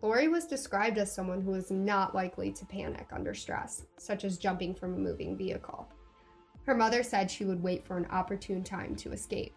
Lori 0.02 0.28
was 0.28 0.46
described 0.46 0.98
as 0.98 1.12
someone 1.12 1.42
who 1.42 1.52
was 1.52 1.72
not 1.72 2.16
likely 2.16 2.52
to 2.54 2.66
panic 2.66 3.08
under 3.12 3.34
stress, 3.34 3.86
such 3.98 4.24
as 4.24 4.38
jumping 4.38 4.74
from 4.74 4.94
a 4.94 4.98
moving 4.98 5.38
vehicle. 5.38 5.88
Her 6.66 6.76
mother 6.76 7.04
said 7.04 7.30
she 7.30 7.46
would 7.46 7.62
wait 7.62 7.86
for 7.86 7.98
an 7.98 8.08
opportune 8.12 8.64
time 8.64 8.96
to 8.98 9.12
escape. 9.12 9.56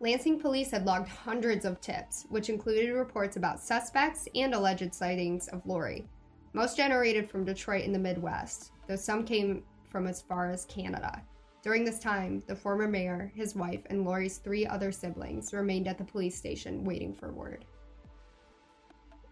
Lansing 0.00 0.38
police 0.38 0.70
had 0.70 0.84
logged 0.84 1.08
hundreds 1.08 1.64
of 1.64 1.80
tips, 1.80 2.26
which 2.28 2.50
included 2.50 2.92
reports 2.92 3.36
about 3.36 3.60
suspects 3.60 4.28
and 4.34 4.54
alleged 4.54 4.94
sightings 4.94 5.48
of 5.48 5.64
Lori, 5.64 6.06
most 6.52 6.76
generated 6.76 7.30
from 7.30 7.44
Detroit 7.44 7.84
in 7.84 7.92
the 7.92 7.98
Midwest, 7.98 8.72
though 8.86 8.96
some 8.96 9.24
came 9.24 9.62
from 9.96 10.06
as 10.06 10.20
far 10.20 10.50
as 10.50 10.66
Canada. 10.66 11.22
During 11.62 11.82
this 11.82 11.98
time, 11.98 12.42
the 12.46 12.54
former 12.54 12.86
mayor, 12.86 13.32
his 13.34 13.56
wife, 13.56 13.80
and 13.86 14.04
Lori's 14.04 14.36
three 14.36 14.66
other 14.66 14.92
siblings 14.92 15.54
remained 15.54 15.88
at 15.88 15.96
the 15.96 16.04
police 16.04 16.36
station 16.36 16.84
waiting 16.84 17.14
for 17.14 17.32
word. 17.32 17.64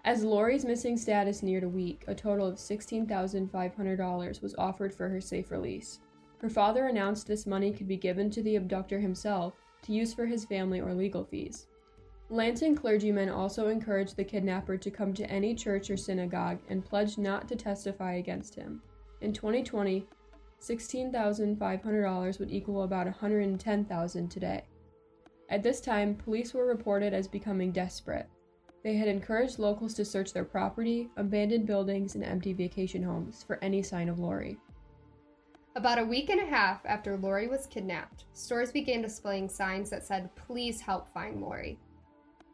As 0.06 0.24
Lori's 0.24 0.64
missing 0.64 0.96
status 0.96 1.42
neared 1.42 1.64
a 1.64 1.68
week, 1.68 2.04
a 2.08 2.14
total 2.14 2.46
of 2.46 2.54
$16,500 2.54 4.40
was 4.40 4.54
offered 4.56 4.94
for 4.94 5.06
her 5.06 5.20
safe 5.20 5.50
release. 5.50 6.00
Her 6.38 6.48
father 6.48 6.86
announced 6.86 7.26
this 7.26 7.46
money 7.46 7.70
could 7.70 7.86
be 7.86 7.98
given 7.98 8.30
to 8.30 8.42
the 8.42 8.56
abductor 8.56 8.98
himself 8.98 9.52
to 9.82 9.92
use 9.92 10.14
for 10.14 10.24
his 10.24 10.46
family 10.46 10.80
or 10.80 10.94
legal 10.94 11.24
fees. 11.24 11.66
Lansing 12.30 12.74
clergymen 12.74 13.28
also 13.28 13.68
encouraged 13.68 14.16
the 14.16 14.24
kidnapper 14.24 14.78
to 14.78 14.90
come 14.90 15.12
to 15.12 15.30
any 15.30 15.54
church 15.54 15.90
or 15.90 15.98
synagogue 15.98 16.60
and 16.70 16.82
pledged 16.82 17.18
not 17.18 17.48
to 17.48 17.54
testify 17.54 18.14
against 18.14 18.54
him. 18.54 18.80
In 19.20 19.32
2020, 19.32 20.06
$16,500 20.60 22.38
would 22.38 22.50
equal 22.50 22.82
about 22.82 23.06
$110,000 23.06 24.30
today. 24.30 24.62
At 25.50 25.62
this 25.62 25.80
time, 25.80 26.14
police 26.14 26.54
were 26.54 26.66
reported 26.66 27.12
as 27.12 27.28
becoming 27.28 27.70
desperate. 27.70 28.28
They 28.82 28.94
had 28.96 29.08
encouraged 29.08 29.58
locals 29.58 29.94
to 29.94 30.04
search 30.04 30.32
their 30.32 30.44
property, 30.44 31.10
abandoned 31.16 31.66
buildings, 31.66 32.14
and 32.14 32.24
empty 32.24 32.52
vacation 32.52 33.02
homes 33.02 33.42
for 33.42 33.58
any 33.62 33.82
sign 33.82 34.08
of 34.08 34.18
Lori. 34.18 34.58
About 35.76 35.98
a 35.98 36.04
week 36.04 36.30
and 36.30 36.40
a 36.40 36.46
half 36.46 36.84
after 36.86 37.16
Lori 37.16 37.48
was 37.48 37.66
kidnapped, 37.66 38.26
stores 38.32 38.70
began 38.70 39.02
displaying 39.02 39.48
signs 39.48 39.90
that 39.90 40.06
said, 40.06 40.30
Please 40.36 40.80
help 40.80 41.12
find 41.12 41.40
Lori. 41.40 41.78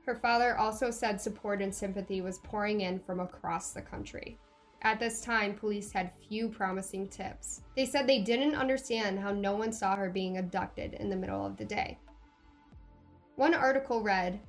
Her 0.06 0.14
father 0.14 0.56
also 0.56 0.90
said 0.90 1.20
support 1.20 1.60
and 1.60 1.74
sympathy 1.74 2.22
was 2.22 2.38
pouring 2.38 2.80
in 2.80 2.98
from 2.98 3.20
across 3.20 3.72
the 3.72 3.82
country. 3.82 4.38
At 4.82 4.98
this 4.98 5.20
time, 5.20 5.54
police 5.54 5.92
had 5.92 6.12
few 6.28 6.48
promising 6.48 7.08
tips. 7.08 7.60
They 7.76 7.84
said 7.84 8.06
they 8.06 8.22
didn't 8.22 8.54
understand 8.54 9.18
how 9.18 9.32
no 9.32 9.54
one 9.54 9.72
saw 9.72 9.94
her 9.94 10.08
being 10.08 10.38
abducted 10.38 10.94
in 10.94 11.10
the 11.10 11.16
middle 11.16 11.44
of 11.44 11.56
the 11.56 11.66
day. 11.66 11.98
One 13.36 13.54
article 13.54 14.02
read, 14.02 14.40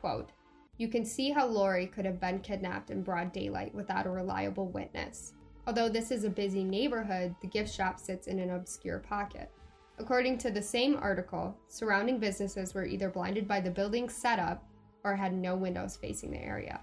quote, 0.00 0.30
You 0.76 0.88
can 0.88 1.04
see 1.04 1.30
how 1.30 1.46
Lori 1.46 1.86
could 1.86 2.04
have 2.04 2.20
been 2.20 2.40
kidnapped 2.40 2.90
in 2.90 3.02
broad 3.02 3.32
daylight 3.32 3.74
without 3.74 4.06
a 4.06 4.10
reliable 4.10 4.68
witness. 4.68 5.34
Although 5.68 5.88
this 5.88 6.10
is 6.10 6.24
a 6.24 6.30
busy 6.30 6.64
neighborhood, 6.64 7.34
the 7.40 7.46
gift 7.46 7.72
shop 7.72 8.00
sits 8.00 8.26
in 8.26 8.40
an 8.40 8.50
obscure 8.50 8.98
pocket. 8.98 9.50
According 9.98 10.38
to 10.38 10.50
the 10.50 10.62
same 10.62 10.96
article, 10.96 11.56
surrounding 11.68 12.18
businesses 12.18 12.74
were 12.74 12.86
either 12.86 13.10
blinded 13.10 13.46
by 13.46 13.60
the 13.60 13.70
building's 13.70 14.14
setup 14.14 14.64
or 15.04 15.14
had 15.14 15.32
no 15.32 15.56
windows 15.56 15.96
facing 15.96 16.30
the 16.30 16.42
area. 16.42 16.80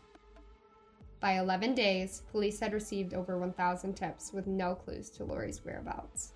By 1.20 1.40
11 1.40 1.76
days, 1.76 2.24
police 2.32 2.60
had 2.60 2.74
received 2.74 3.14
over 3.14 3.38
1,000 3.38 3.94
tips 3.94 4.32
with 4.34 4.48
no 4.48 4.76
clues 4.76 5.10
to 5.12 5.24
Lori's 5.24 5.64
whereabouts. 5.64 6.34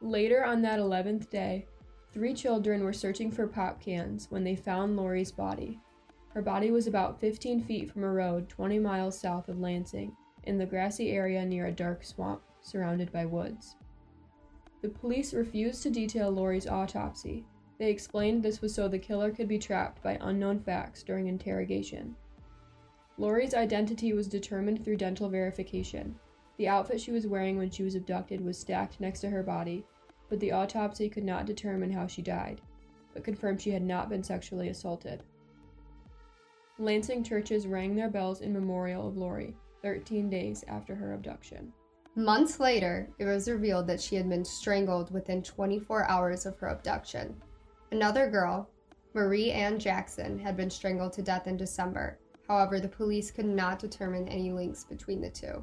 Later 0.00 0.44
on 0.44 0.62
that 0.62 0.78
11th 0.78 1.30
day, 1.30 1.66
three 2.12 2.34
children 2.34 2.84
were 2.84 2.92
searching 2.92 3.30
for 3.30 3.46
pop 3.46 3.80
cans 3.80 4.26
when 4.30 4.44
they 4.44 4.56
found 4.56 4.96
Lori's 4.96 5.32
body. 5.32 5.80
Her 6.30 6.42
body 6.42 6.70
was 6.70 6.86
about 6.86 7.20
15 7.20 7.62
feet 7.62 7.90
from 7.90 8.04
a 8.04 8.12
road 8.12 8.48
20 8.48 8.78
miles 8.78 9.18
south 9.18 9.48
of 9.48 9.58
Lansing, 9.58 10.16
in 10.44 10.58
the 10.58 10.66
grassy 10.66 11.10
area 11.10 11.44
near 11.44 11.66
a 11.66 11.72
dark 11.72 12.04
swamp 12.04 12.42
surrounded 12.60 13.10
by 13.12 13.24
woods. 13.24 13.76
The 14.82 14.88
police 14.88 15.34
refused 15.34 15.82
to 15.82 15.90
detail 15.90 16.30
Lori's 16.30 16.68
autopsy. 16.68 17.44
They 17.78 17.90
explained 17.90 18.42
this 18.42 18.60
was 18.60 18.74
so 18.74 18.88
the 18.88 18.98
killer 18.98 19.30
could 19.30 19.48
be 19.48 19.58
trapped 19.58 20.02
by 20.02 20.18
unknown 20.20 20.60
facts 20.60 21.02
during 21.02 21.26
interrogation. 21.26 22.14
Lori's 23.18 23.52
identity 23.52 24.12
was 24.12 24.28
determined 24.28 24.84
through 24.84 24.96
dental 24.96 25.28
verification. 25.28 26.14
The 26.56 26.68
outfit 26.68 27.00
she 27.00 27.10
was 27.10 27.26
wearing 27.26 27.58
when 27.58 27.70
she 27.70 27.82
was 27.82 27.96
abducted 27.96 28.40
was 28.40 28.56
stacked 28.56 29.00
next 29.00 29.20
to 29.20 29.30
her 29.30 29.42
body, 29.42 29.84
but 30.28 30.38
the 30.38 30.52
autopsy 30.52 31.08
could 31.08 31.24
not 31.24 31.44
determine 31.44 31.90
how 31.90 32.06
she 32.06 32.22
died, 32.22 32.60
but 33.12 33.24
confirmed 33.24 33.60
she 33.60 33.70
had 33.70 33.82
not 33.82 34.08
been 34.08 34.22
sexually 34.22 34.68
assaulted. 34.68 35.24
Lansing 36.78 37.24
churches 37.24 37.66
rang 37.66 37.96
their 37.96 38.08
bells 38.08 38.40
in 38.40 38.52
memorial 38.52 39.08
of 39.08 39.16
Lori, 39.16 39.56
13 39.82 40.30
days 40.30 40.64
after 40.68 40.94
her 40.94 41.14
abduction. 41.14 41.72
Months 42.14 42.60
later, 42.60 43.08
it 43.18 43.24
was 43.24 43.48
revealed 43.48 43.88
that 43.88 44.00
she 44.00 44.14
had 44.14 44.28
been 44.28 44.44
strangled 44.44 45.12
within 45.12 45.42
24 45.42 46.04
hours 46.04 46.46
of 46.46 46.56
her 46.58 46.68
abduction. 46.68 47.34
Another 47.90 48.30
girl, 48.30 48.68
Marie 49.14 49.50
Ann 49.50 49.78
Jackson, 49.78 50.38
had 50.38 50.56
been 50.56 50.70
strangled 50.70 51.12
to 51.14 51.22
death 51.22 51.48
in 51.48 51.56
December. 51.56 52.18
However, 52.48 52.80
the 52.80 52.88
police 52.88 53.30
could 53.30 53.46
not 53.46 53.78
determine 53.78 54.26
any 54.28 54.52
links 54.52 54.84
between 54.84 55.20
the 55.20 55.30
two. 55.30 55.62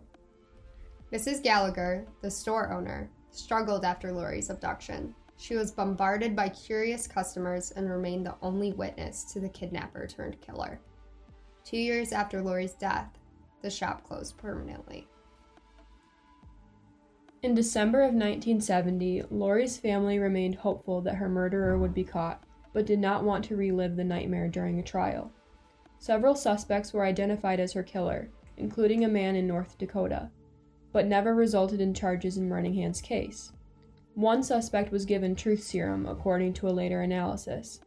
Mrs. 1.12 1.42
Gallagher, 1.42 2.06
the 2.22 2.30
store 2.30 2.72
owner, 2.72 3.10
struggled 3.32 3.84
after 3.84 4.12
Lori's 4.12 4.50
abduction. 4.50 5.14
She 5.38 5.56
was 5.56 5.72
bombarded 5.72 6.36
by 6.36 6.50
curious 6.50 7.08
customers 7.08 7.72
and 7.72 7.90
remained 7.90 8.26
the 8.26 8.36
only 8.42 8.72
witness 8.72 9.24
to 9.34 9.40
the 9.40 9.50
kidnapper 9.50 10.08
turned 10.08 10.40
killer. 10.42 10.80
Two 11.64 11.78
years 11.78 12.12
after 12.12 12.42
Lori's 12.42 12.74
death, 12.74 13.10
the 13.62 13.70
shop 13.70 14.04
closed 14.04 14.38
permanently. 14.38 15.08
In 17.42 17.54
December 17.54 18.00
of 18.00 18.14
1970, 18.14 19.24
Lori's 19.30 19.78
family 19.78 20.20
remained 20.20 20.56
hopeful 20.56 21.02
that 21.02 21.16
her 21.16 21.30
murderer 21.30 21.78
would 21.78 21.94
be 21.94 22.04
caught, 22.04 22.44
but 22.74 22.86
did 22.86 23.00
not 23.00 23.24
want 23.24 23.46
to 23.46 23.56
relive 23.56 23.96
the 23.96 24.04
nightmare 24.04 24.48
during 24.48 24.80
a 24.80 24.84
trial. 24.84 25.32
Several 26.06 26.36
suspects 26.36 26.94
were 26.94 27.04
identified 27.04 27.60
as 27.60 27.74
her 27.74 27.82
killer, 27.82 28.30
including 28.58 29.04
a 29.04 29.08
man 29.08 29.36
in 29.36 29.48
North 29.48 29.76
Dakota, 29.80 30.30
but 30.92 31.08
never 31.08 31.34
resulted 31.34 31.82
in 31.82 31.96
charges 31.96 32.38
in 32.38 32.48
Murninghan's 32.48 33.02
case. 33.02 33.54
One 34.14 34.44
suspect 34.44 34.92
was 34.92 35.04
given 35.04 35.34
truth 35.34 35.64
serum, 35.64 36.06
according 36.06 36.54
to 36.54 36.68
a 36.68 36.78
later 36.78 37.02
analysis. 37.02 37.82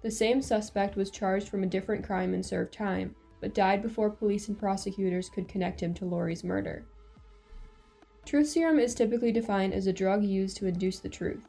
The 0.00 0.10
same 0.10 0.40
suspect 0.40 0.96
was 0.96 1.10
charged 1.10 1.50
from 1.50 1.62
a 1.62 1.66
different 1.66 2.06
crime 2.06 2.32
and 2.32 2.44
served 2.44 2.72
time, 2.72 3.14
but 3.38 3.52
died 3.52 3.82
before 3.82 4.08
police 4.08 4.48
and 4.48 4.58
prosecutors 4.58 5.28
could 5.28 5.46
connect 5.46 5.82
him 5.82 5.92
to 5.92 6.06
Lori's 6.06 6.42
murder. 6.42 6.86
Truth 8.24 8.48
serum 8.48 8.78
is 8.78 8.94
typically 8.94 9.30
defined 9.30 9.74
as 9.74 9.86
a 9.86 9.92
drug 9.92 10.24
used 10.24 10.56
to 10.56 10.66
induce 10.66 11.00
the 11.00 11.10
truth. 11.10 11.46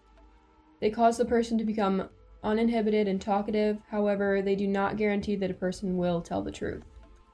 They 0.81 0.89
cause 0.89 1.15
the 1.15 1.23
person 1.23 1.57
to 1.59 1.63
become 1.63 2.09
uninhibited 2.43 3.07
and 3.07 3.21
talkative, 3.21 3.79
however, 3.89 4.41
they 4.41 4.55
do 4.55 4.67
not 4.67 4.97
guarantee 4.97 5.35
that 5.35 5.51
a 5.51 5.55
person 5.55 5.97
will 5.97 6.21
tell 6.21 6.41
the 6.41 6.51
truth. 6.51 6.83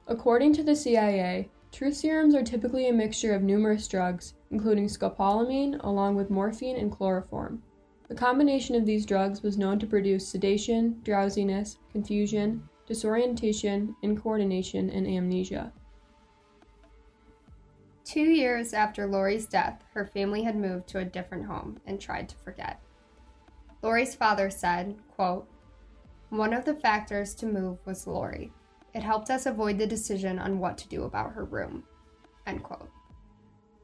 According 0.07 0.53
to 0.53 0.63
the 0.63 0.75
CIA, 0.75 1.49
truth 1.71 1.95
serums 1.95 2.35
are 2.35 2.43
typically 2.43 2.87
a 2.87 2.93
mixture 2.93 3.33
of 3.33 3.43
numerous 3.43 3.87
drugs, 3.87 4.33
including 4.51 4.87
scopolamine, 4.87 5.83
along 5.83 6.15
with 6.15 6.29
morphine 6.29 6.77
and 6.77 6.91
chloroform. 6.91 7.61
The 8.07 8.15
combination 8.15 8.75
of 8.75 8.85
these 8.85 9.05
drugs 9.05 9.41
was 9.41 9.57
known 9.57 9.79
to 9.79 9.87
produce 9.87 10.27
sedation, 10.27 11.01
drowsiness, 11.03 11.77
confusion, 11.91 12.69
disorientation, 12.85 13.95
incoordination, 14.03 14.95
and 14.95 15.07
amnesia. 15.07 15.73
Two 18.03 18.21
years 18.21 18.73
after 18.73 19.07
Lori's 19.07 19.47
death, 19.47 19.83
her 19.95 20.05
family 20.05 20.43
had 20.43 20.55
moved 20.55 20.87
to 20.89 20.99
a 20.99 21.05
different 21.05 21.45
home 21.45 21.79
and 21.87 21.99
tried 21.99 22.29
to 22.29 22.35
forget. 22.35 22.79
Lori's 23.85 24.15
father 24.15 24.49
said, 24.49 24.95
quote, 25.15 25.47
One 26.31 26.53
of 26.53 26.65
the 26.65 26.73
factors 26.73 27.35
to 27.35 27.45
move 27.45 27.77
was 27.85 28.07
Lori. 28.07 28.51
It 28.95 29.03
helped 29.03 29.29
us 29.29 29.45
avoid 29.45 29.77
the 29.77 29.85
decision 29.85 30.39
on 30.39 30.57
what 30.57 30.75
to 30.79 30.89
do 30.89 31.03
about 31.03 31.33
her 31.33 31.45
room. 31.45 31.83
End 32.47 32.63
quote. 32.63 32.89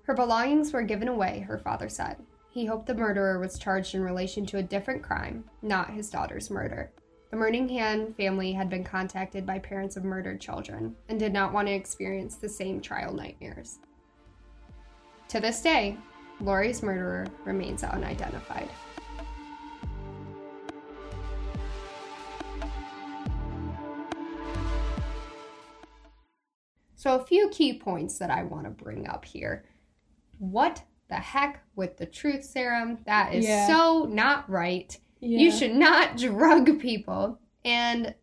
Her 0.01 0.15
belongings 0.15 0.73
were 0.73 0.81
given 0.81 1.07
away, 1.07 1.45
her 1.47 1.59
father 1.59 1.87
said. 1.87 2.17
He 2.49 2.65
hoped 2.65 2.87
the 2.87 2.95
murderer 2.95 3.37
was 3.37 3.59
charged 3.59 3.93
in 3.93 4.01
relation 4.01 4.43
to 4.47 4.57
a 4.57 4.63
different 4.63 5.03
crime, 5.03 5.43
not 5.61 5.91
his 5.91 6.09
daughter's 6.09 6.49
murder. 6.49 6.91
The 7.29 7.37
Murninghan 7.37 8.15
family 8.15 8.53
had 8.53 8.71
been 8.71 8.83
contacted 8.83 9.45
by 9.45 9.59
parents 9.59 9.97
of 9.97 10.03
murdered 10.03 10.41
children 10.41 10.95
and 11.09 11.19
did 11.19 11.31
not 11.31 11.53
want 11.53 11.67
to 11.67 11.75
experience 11.75 12.37
the 12.37 12.49
same 12.49 12.81
trial 12.81 13.13
nightmares. 13.13 13.77
To 15.27 15.39
this 15.39 15.61
day, 15.61 15.95
Lori's 16.39 16.81
murderer 16.81 17.27
remains 17.45 17.83
unidentified. 17.83 18.67
So, 27.01 27.15
a 27.15 27.25
few 27.25 27.49
key 27.49 27.79
points 27.79 28.19
that 28.19 28.29
I 28.29 28.43
want 28.43 28.65
to 28.65 28.69
bring 28.69 29.07
up 29.07 29.25
here. 29.25 29.65
What 30.37 30.83
the 31.09 31.15
heck 31.15 31.63
with 31.75 31.97
the 31.97 32.05
truth 32.05 32.43
serum? 32.43 32.99
That 33.07 33.33
is 33.33 33.43
Yeah. 33.43 33.65
so 33.65 34.03
not 34.07 34.47
right. 34.47 34.95
Yeah. 35.19 35.39
You 35.39 35.51
should 35.51 35.73
not 35.73 36.15
drug 36.17 36.79
people. 36.79 37.39
And 37.65 38.13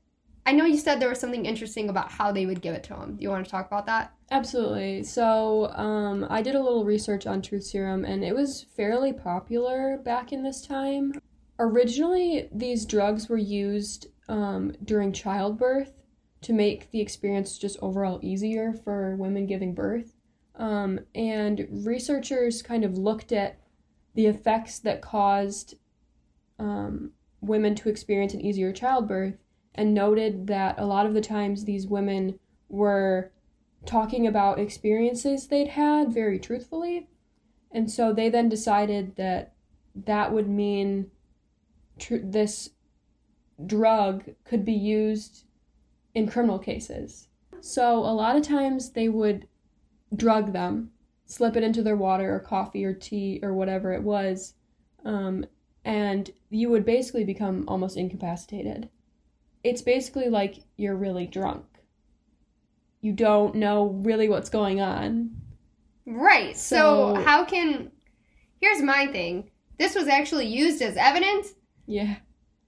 I 0.47 0.53
know 0.53 0.65
you 0.65 0.77
said 0.77 1.01
there 1.01 1.09
was 1.09 1.19
something 1.19 1.45
interesting 1.45 1.89
about 1.89 2.13
how 2.13 2.31
they 2.31 2.47
would 2.47 2.63
give 2.63 2.73
it 2.73 2.85
to 2.85 2.91
them. 2.91 3.17
Do 3.17 3.23
you 3.25 3.31
want 3.31 3.45
to 3.45 3.51
talk 3.51 3.67
about 3.67 3.87
that? 3.87 4.13
Absolutely. 4.31 5.03
So, 5.03 5.73
um, 5.73 6.25
I 6.31 6.41
did 6.41 6.55
a 6.55 6.63
little 6.63 6.85
research 6.85 7.27
on 7.27 7.43
truth 7.43 7.65
serum, 7.65 8.05
and 8.05 8.23
it 8.23 8.33
was 8.33 8.65
fairly 8.77 9.13
popular 9.13 9.99
back 10.05 10.33
in 10.33 10.45
this 10.45 10.65
time. 10.65 11.21
Originally, 11.59 12.49
these 12.53 12.87
drugs 12.87 13.29
were 13.29 13.39
used 13.39 14.07
um, 14.29 14.73
during 14.85 15.13
childbirth 15.13 15.95
to 16.43 16.53
make 16.53 16.91
the 16.91 17.01
experience 17.01 17.59
just 17.59 17.79
overall 17.83 18.21
easier 18.23 18.73
for 18.73 19.17
women 19.17 19.47
giving 19.47 19.75
birth. 19.75 20.15
Um, 20.55 21.01
and 21.15 21.67
researchers 21.71 22.63
kind 22.63 22.85
of 22.85 22.99
looked 22.99 23.33
at 23.33 23.59
the 24.15 24.27
effects 24.27 24.79
that 24.81 25.03
caused 25.03 25.75
um, 26.59 27.13
women 27.41 27.75
to 27.77 27.89
experience 27.89 28.35
an 28.35 28.41
easier 28.41 28.73
childbirth 28.73 29.37
and 29.75 29.95
noted 29.95 30.49
that 30.49 30.79
a 30.79 30.87
lot 30.87 31.07
of 31.07 31.15
the 31.15 31.21
times 31.21 31.65
these 31.65 31.87
women 31.87 32.39
were 32.69 33.33
talking 33.87 34.27
about 34.27 34.59
experiences 34.59 35.47
they'd 35.47 35.69
had 35.69 36.13
very 36.13 36.39
truthfully. 36.39 37.09
And 37.71 37.91
so 37.91 38.13
they 38.13 38.29
then 38.29 38.49
decided 38.49 39.17
that 39.17 39.53
that 39.95 40.33
would 40.33 40.49
mean 40.49 41.11
tr- 41.99 42.17
this 42.23 42.71
drug 43.65 44.25
could 44.45 44.65
be 44.65 44.73
used 44.73 45.45
in 46.19 46.27
criminal 46.27 46.59
cases. 46.59 47.29
So 47.61 47.99
a 47.99 48.13
lot 48.13 48.37
of 48.37 48.43
times 48.43 48.91
they 48.91 49.09
would 49.09 49.47
drug 50.15 50.53
them, 50.53 50.91
slip 51.27 51.57
it 51.57 51.63
into 51.63 51.83
their 51.83 51.97
water 51.97 52.35
or 52.35 52.41
coffee 52.41 52.85
or 52.85 52.93
tea 52.93 53.39
or 53.43 53.55
whatever 53.55 53.93
it 53.93 54.03
was, 54.03 54.55
um, 55.05 55.47
and 55.85 56.31
you 56.51 56.69
would 56.71 56.85
basically 56.85 57.25
become 57.25 57.65
almost 57.69 57.97
incapacitated. 57.97 58.89
It's 59.63 59.81
basically 59.81 60.29
like 60.29 60.57
you're 60.77 60.97
really 60.97 61.27
drunk. 61.27 61.65
You 63.01 63.13
don't 63.13 63.55
know 63.55 63.87
really 64.03 64.29
what's 64.29 64.51
going 64.51 64.81
on. 64.81 65.31
Right. 66.05 66.57
So, 66.57 67.15
So- 67.15 67.23
how 67.23 67.45
can. 67.45 67.93
Here's 68.61 68.83
my 68.83 69.07
thing 69.07 69.51
this 69.79 69.95
was 69.95 70.09
actually 70.09 70.47
used 70.49 70.83
as 70.83 70.97
evidence? 70.97 71.55
Yeah. 71.87 72.17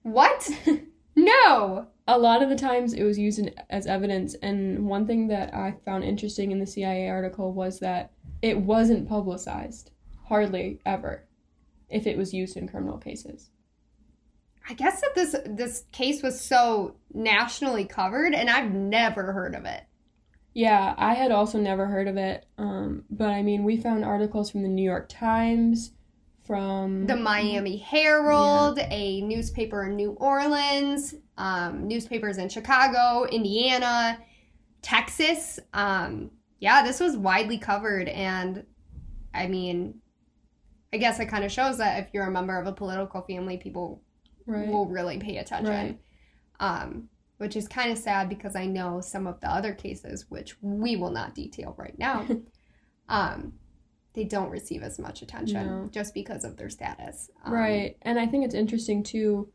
What? 0.03 0.49
no! 1.17 1.89
A 2.09 2.19
lot 2.19 2.43
of 2.43 2.49
the 2.49 2.57
times 2.57 2.93
it 2.93 3.05
was 3.05 3.19
used 3.19 3.39
in, 3.39 3.55
as 3.69 3.87
evidence, 3.87 4.35
and 4.43 4.87
one 4.87 5.07
thing 5.07 5.29
that 5.29 5.55
I 5.55 5.77
found 5.85 6.05
interesting 6.05 6.51
in 6.51 6.59
the 6.59 6.67
CIA 6.67 7.09
article 7.09 7.53
was 7.53 7.79
that 7.81 8.13
it 8.43 8.59
wasn't 8.59 9.09
publicized. 9.09 9.91
Hardly 10.27 10.81
ever. 10.87 11.25
If 11.89 12.07
it 12.07 12.17
was 12.17 12.33
used 12.33 12.57
in 12.57 12.69
criminal 12.69 12.99
cases. 12.99 13.51
I 14.69 14.75
guess 14.75 15.01
that 15.01 15.15
this 15.15 15.35
this 15.47 15.85
case 15.91 16.23
was 16.23 16.41
so 16.41 16.95
nationally 17.13 17.85
covered 17.85 18.35
and 18.35 18.49
I've 18.49 18.73
never 18.73 19.33
heard 19.33 19.55
of 19.55 19.65
it. 19.65 19.83
Yeah, 20.53 20.95
I 20.97 21.15
had 21.15 21.33
also 21.33 21.59
never 21.59 21.87
heard 21.87 22.09
of 22.09 22.17
it. 22.17 22.47
Um, 22.59 23.05
but 23.11 23.31
I 23.31 23.43
mean, 23.43 23.65
we 23.65 23.77
found 23.77 24.05
articles 24.05 24.51
from 24.51 24.63
the 24.63 24.69
New 24.69 24.83
York 24.83 25.09
Times, 25.09 25.93
from 26.51 27.07
The 27.07 27.15
Miami 27.15 27.77
Herald, 27.77 28.81
a 28.81 29.21
newspaper 29.21 29.85
in 29.85 29.95
New 29.95 30.11
Orleans, 30.15 31.15
um, 31.39 31.87
newspapers 31.87 32.39
in 32.39 32.49
Chicago, 32.49 33.25
Indiana, 33.31 34.19
Texas. 34.83 35.61
Um, 35.73 36.33
yeah, 36.59 36.83
this 36.83 36.99
was 36.99 37.17
widely 37.17 37.57
covered 37.57 38.09
and 38.09 38.65
I 39.33 39.47
mean 39.47 40.01
I 40.93 40.97
guess 40.97 41.21
it 41.21 41.27
kind 41.27 41.45
of 41.45 41.53
shows 41.53 41.79
that 41.79 42.03
if 42.03 42.09
you're 42.13 42.27
a 42.27 42.33
member 42.33 42.59
of 42.59 42.67
a 42.67 42.73
political 42.73 43.23
family, 43.23 43.57
people 43.57 44.03
right. 44.45 44.67
will 44.67 44.87
really 44.87 45.19
pay 45.19 45.37
attention. 45.37 45.73
Right. 45.73 45.99
Um, 46.59 47.09
which 47.39 47.55
is 47.55 47.69
kind 47.69 47.93
of 47.93 47.97
sad 47.97 48.29
because 48.29 48.57
I 48.57 48.67
know 48.67 49.01
some 49.01 49.29
of 49.29 49.41
the 49.41 49.49
other 49.49 49.73
cases, 49.73 50.27
which 50.29 50.57
we 50.61 50.97
will 50.97 51.13
not 51.13 51.37
detail 51.37 51.77
right 51.79 51.97
now, 51.97 52.27
um, 53.09 53.53
they 54.13 54.25
don't 54.25 54.51
receive 54.51 54.83
as 54.83 54.99
much 54.99 55.23
attention 55.23 55.67
No. 55.67 55.89
just 55.91 56.15
because 56.15 56.45
of 56.45 56.57
their 56.57 56.69
status. 56.69 57.31
Um, 57.45 57.53
Right. 57.53 57.97
And 58.03 58.19
I 58.19 58.27
think 58.27 58.45
it's 58.45 58.55
interesting 58.55 59.03
too. 59.03 59.51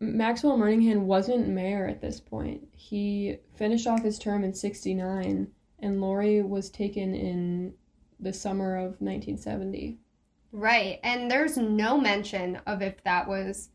Maxwell 0.00 0.56
Murninghan 0.58 1.02
wasn't 1.02 1.48
mayor 1.48 1.86
at 1.86 2.00
this 2.00 2.20
point. 2.20 2.66
He 2.72 3.36
finished 3.54 3.86
off 3.86 4.02
his 4.02 4.18
term 4.18 4.44
in 4.44 4.54
69, 4.54 5.48
and 5.78 6.00
Lori 6.00 6.42
was 6.42 6.70
taken 6.70 7.14
in 7.14 7.74
the 8.18 8.32
summer 8.32 8.76
of 8.76 9.00
1970. 9.00 9.98
Right. 10.52 10.98
And 11.04 11.30
there's 11.30 11.56
no 11.56 11.98
mention 12.00 12.56
of 12.66 12.82
if 12.82 13.02
that 13.04 13.28
was 13.28 13.70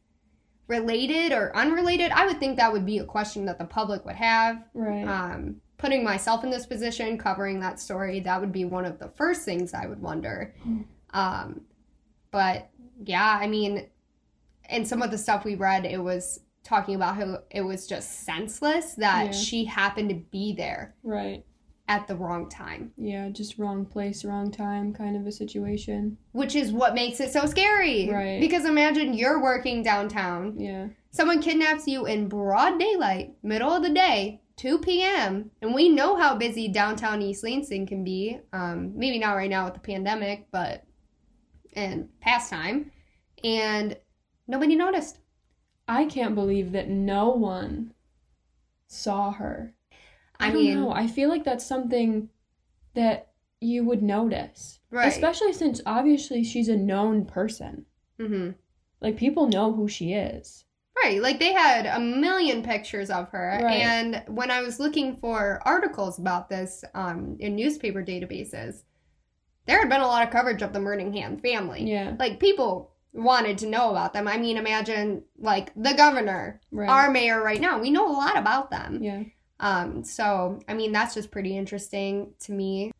related 0.68 1.32
or 1.32 1.56
unrelated. 1.56 2.12
I 2.12 2.26
would 2.26 2.40
think 2.40 2.58
that 2.58 2.74
would 2.74 2.86
be 2.86 2.98
a 2.98 3.06
question 3.06 3.46
that 3.46 3.60
the 3.60 3.66
public 3.66 4.04
would 4.06 4.16
have. 4.16 4.64
Right. 4.74 5.08
Um, 5.08 5.62
putting 5.78 6.04
myself 6.04 6.44
in 6.44 6.50
this 6.50 6.66
position, 6.66 7.18
covering 7.18 7.60
that 7.60 7.80
story, 7.80 8.20
that 8.22 8.40
would 8.40 8.52
be 8.52 8.66
one 8.66 8.86
of 8.86 9.00
the 9.00 9.10
first 9.10 9.44
things 9.44 9.74
I 9.74 9.86
would 9.88 10.02
wonder. 10.02 10.54
Mm. 10.68 10.86
Um, 11.12 11.62
but 12.32 12.70
yeah, 13.04 13.38
I 13.42 13.48
mean, 13.48 13.88
in 14.70 14.86
some 14.86 15.02
of 15.02 15.12
the 15.12 15.18
stuff 15.18 15.44
we 15.46 15.56
read, 15.56 15.86
it 15.86 16.02
was 16.02 16.40
talking 16.64 16.96
about 16.96 17.16
how 17.16 17.40
it 17.52 17.62
was 17.62 17.88
just 17.88 18.24
senseless 18.26 18.96
that 18.96 19.26
Yeah. 19.28 19.32
she 19.32 19.66
happened 19.66 20.10
to 20.10 20.16
be 20.16 20.54
there 20.54 20.96
right. 21.04 21.46
at 21.88 22.08
the 22.08 22.16
wrong 22.16 22.50
time, 22.50 22.92
Yeah, 22.98 23.30
just 23.30 23.60
wrong 23.60 23.86
place, 23.86 24.26
wrong 24.26 24.50
time 24.50 24.92
kind 24.94 25.16
of 25.16 25.28
a 25.28 25.32
situation. 25.32 26.18
which 26.32 26.56
is 26.56 26.72
what 26.72 26.96
makes 26.96 27.20
it 27.20 27.32
so 27.32 27.46
scary. 27.46 28.10
Right. 28.10 28.40
Because 28.40 28.66
imagine 28.66 29.14
you're 29.14 29.42
working 29.44 29.84
downtown, 29.84 30.60
Yeah. 30.60 30.88
someone 31.12 31.42
kidnaps 31.42 31.88
you 31.88 32.06
in 32.08 32.28
broad 32.28 32.80
daylight, 32.80 33.36
middle 33.44 33.72
of 33.72 33.84
the 33.84 33.92
day. 33.92 34.42
2 34.58 34.80
p.m. 34.80 35.52
and 35.62 35.74
we 35.74 35.90
know 35.90 36.16
how 36.16 36.36
busy 36.36 36.68
downtown 36.68 37.22
East 37.22 37.44
Lansing 37.44 37.86
can 37.86 38.04
be. 38.04 38.40
Um, 38.54 38.94
maybe 38.98 39.20
not 39.20 39.34
right 39.34 39.50
now 39.50 39.66
with 39.66 39.74
the 39.74 39.80
pandemic, 39.82 40.48
but 40.52 40.86
in 41.74 42.10
past 42.22 42.50
time, 42.50 42.92
and 43.44 43.98
nobody 44.48 44.76
noticed. 44.76 45.20
I 45.88 46.06
can't 46.06 46.36
believe 46.36 46.72
that 46.72 46.90
no 46.90 47.30
one 47.30 47.94
saw 48.88 49.32
her. 49.32 49.74
I, 50.40 50.48
I, 50.48 50.52
don't 50.52 50.64
mean, 50.64 50.76
know. 50.76 50.92
I 50.92 51.08
feel 51.08 51.30
like 51.30 51.44
that's 51.44 51.66
something 51.66 52.30
that 52.96 53.32
you 53.62 53.84
would 53.84 54.02
notice. 54.02 54.80
right? 54.90 55.08
Especially 55.08 55.54
since 55.54 55.82
obviously 55.86 56.44
she's 56.44 56.70
a 56.70 56.76
known 56.78 57.26
person. 57.26 57.86
hmm 58.20 58.52
Like 59.02 59.18
people 59.18 59.48
know 59.48 59.74
who 59.74 59.88
she 59.88 60.14
is. 60.14 60.65
Right, 61.04 61.22
like 61.22 61.40
they 61.40 61.52
had 61.54 61.86
a 61.86 62.00
million 62.00 62.64
pictures 62.64 63.10
of 63.10 63.30
her, 63.30 63.60
Right. 63.62 63.82
and 63.82 64.24
when 64.28 64.50
I 64.50 64.62
was 64.62 64.80
looking 64.80 65.18
for 65.18 65.62
articles 65.66 66.18
about 66.20 66.50
this 66.50 66.84
um, 66.94 67.36
in 67.40 67.56
newspaper 67.56 68.02
databases, 68.04 68.84
there 69.68 69.80
had 69.80 69.90
been 69.90 70.02
a 70.02 70.08
lot 70.08 70.24
of 70.26 70.32
coverage 70.32 70.62
of 70.62 70.72
the 70.74 70.80
Murninghan 70.80 71.42
family. 71.42 71.84
Yeah. 71.84 72.16
Like 72.18 72.40
people 72.40 72.92
wanted 73.14 73.58
to 73.60 73.68
know 73.68 73.90
about 73.92 74.14
them. 74.14 74.28
I 74.28 74.38
mean, 74.38 74.58
imagine 74.58 75.24
like 75.38 75.72
the 75.76 75.94
governor, 75.94 76.62
Right. 76.72 76.90
our 76.90 77.12
mayor 77.12 77.42
right 77.44 77.60
now. 77.62 77.80
We 77.80 77.90
know 77.92 78.08
a 78.10 78.16
lot 78.16 78.38
about 78.38 78.72
them. 78.72 79.00
yeah. 79.02 79.24
Um, 79.60 80.04
so 80.04 80.60
I 80.68 80.74
mean, 80.74 80.92
that's 80.92 81.14
just 81.14 81.32
pretty 81.32 81.58
interesting 81.58 82.34
to 82.42 82.52
me. 82.52 82.92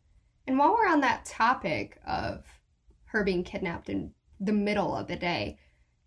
And 0.46 0.58
while 0.58 0.72
we're 0.74 0.88
on 0.88 1.00
that 1.00 1.24
topic 1.24 2.00
of 2.06 2.44
her 3.06 3.24
being 3.24 3.42
kidnapped 3.44 3.88
in 3.88 4.12
the 4.40 4.52
middle 4.52 4.94
of 4.96 5.06
the 5.06 5.16
day, 5.16 5.58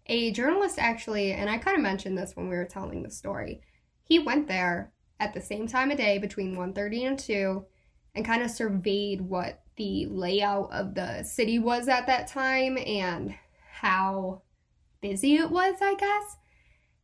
a 0.09 0.31
journalist 0.31 0.79
actually, 0.79 1.31
and 1.31 1.49
I 1.49 1.57
kind 1.59 1.77
of 1.77 1.83
mentioned 1.83 2.17
this 2.17 2.35
when 2.35 2.49
we 2.49 2.55
were 2.55 2.65
telling 2.65 3.03
the 3.03 3.11
story, 3.11 3.61
he 4.03 4.19
went 4.19 4.47
there 4.47 4.91
at 5.19 5.33
the 5.33 5.41
same 5.41 5.67
time 5.67 5.91
of 5.91 5.97
day 5.97 6.17
between 6.17 6.55
1.30 6.55 7.07
and 7.07 7.19
2 7.19 7.65
and 8.15 8.25
kind 8.25 8.41
of 8.41 8.49
surveyed 8.49 9.21
what 9.21 9.61
the 9.77 10.07
layout 10.07 10.71
of 10.73 10.95
the 10.95 11.23
city 11.23 11.59
was 11.59 11.87
at 11.87 12.07
that 12.07 12.27
time 12.27 12.77
and 12.77 13.35
how 13.71 14.41
busy 14.99 15.35
it 15.35 15.51
was, 15.51 15.75
I 15.81 15.93
guess. 15.93 16.37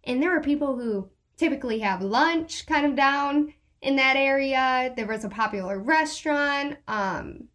And 0.04 0.22
there 0.22 0.32
were 0.32 0.42
people 0.42 0.76
who 0.76 1.10
typically 1.38 1.80
have 1.80 2.02
lunch 2.02 2.66
kind 2.66 2.86
of 2.86 2.96
down 2.96 3.54
in 3.82 3.96
that 3.98 4.16
area. 4.16 4.92
There 4.96 5.08
was 5.08 5.24
a 5.24 5.30
popular 5.30 5.80
restaurant. 5.80 6.78
Um, 6.88 7.50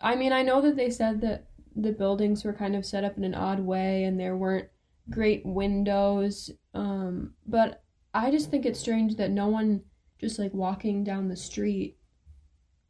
I 0.00 0.16
mean, 0.16 0.32
I 0.32 0.42
know 0.42 0.62
that 0.62 0.76
they 0.76 0.90
said 0.90 1.20
that 1.20 1.46
the 1.76 1.92
buildings 1.92 2.44
were 2.44 2.52
kind 2.52 2.74
of 2.74 2.86
set 2.86 3.04
up 3.04 3.16
in 3.16 3.24
an 3.24 3.34
odd 3.34 3.60
way 3.60 4.04
and 4.04 4.18
there 4.18 4.36
weren't 4.36 4.68
great 5.10 5.44
windows. 5.44 6.50
Um, 6.74 7.34
but 7.46 7.82
I 8.14 8.30
just 8.30 8.50
think 8.50 8.66
it's 8.66 8.80
strange 8.80 9.16
that 9.16 9.30
no 9.30 9.48
one 9.48 9.82
just 10.20 10.38
like 10.38 10.52
walking 10.52 11.04
down 11.04 11.28
the 11.28 11.36
street 11.36 11.96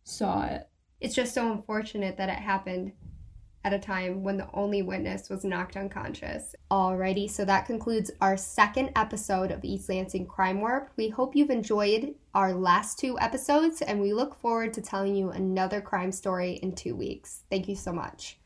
saw 0.04 0.46
it. 0.46 0.68
it's 1.00 1.14
just 1.14 1.34
so 1.34 1.52
unfortunate 1.52 2.16
that 2.16 2.30
it 2.30 2.38
happened 2.38 2.92
at 3.64 3.74
a 3.74 3.78
time 3.78 4.22
when 4.22 4.36
the 4.36 4.48
only 4.54 4.82
witness 4.82 5.28
was 5.28 5.44
knocked 5.44 5.76
unconscious. 5.76 6.54
Alrighty, 6.70 7.28
so 7.28 7.44
that 7.44 7.66
concludes 7.66 8.10
our 8.20 8.36
second 8.36 8.90
episode 8.96 9.50
of 9.50 9.64
East 9.64 9.88
Lansing 9.88 10.26
Crime 10.26 10.60
Warp. 10.60 10.90
We 10.96 11.08
hope 11.08 11.36
you've 11.36 11.50
enjoyed 11.50 12.14
our 12.34 12.54
last 12.54 12.98
two 12.98 13.18
episodes, 13.18 13.82
and 13.82 14.00
we 14.00 14.12
look 14.14 14.34
forward 14.40 14.72
to 14.74 14.80
telling 14.80 15.14
you 15.14 15.30
another 15.30 15.80
crime 15.80 16.12
story 16.12 16.52
in 16.62 16.74
two 16.74 16.94
weeks. 16.96 17.42
Thank 17.50 17.68
you 17.68 17.76
so 17.76 17.92
much. 17.92 18.38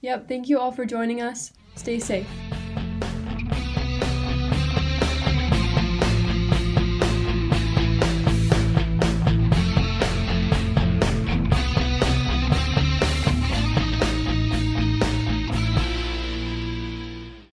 Yep, 0.00 0.28
thank 0.28 0.48
you 0.48 0.58
all 0.58 0.72
for 0.72 0.86
joining 0.86 1.20
us. 1.20 1.52
Stay 1.74 1.98
safe. 1.98 2.26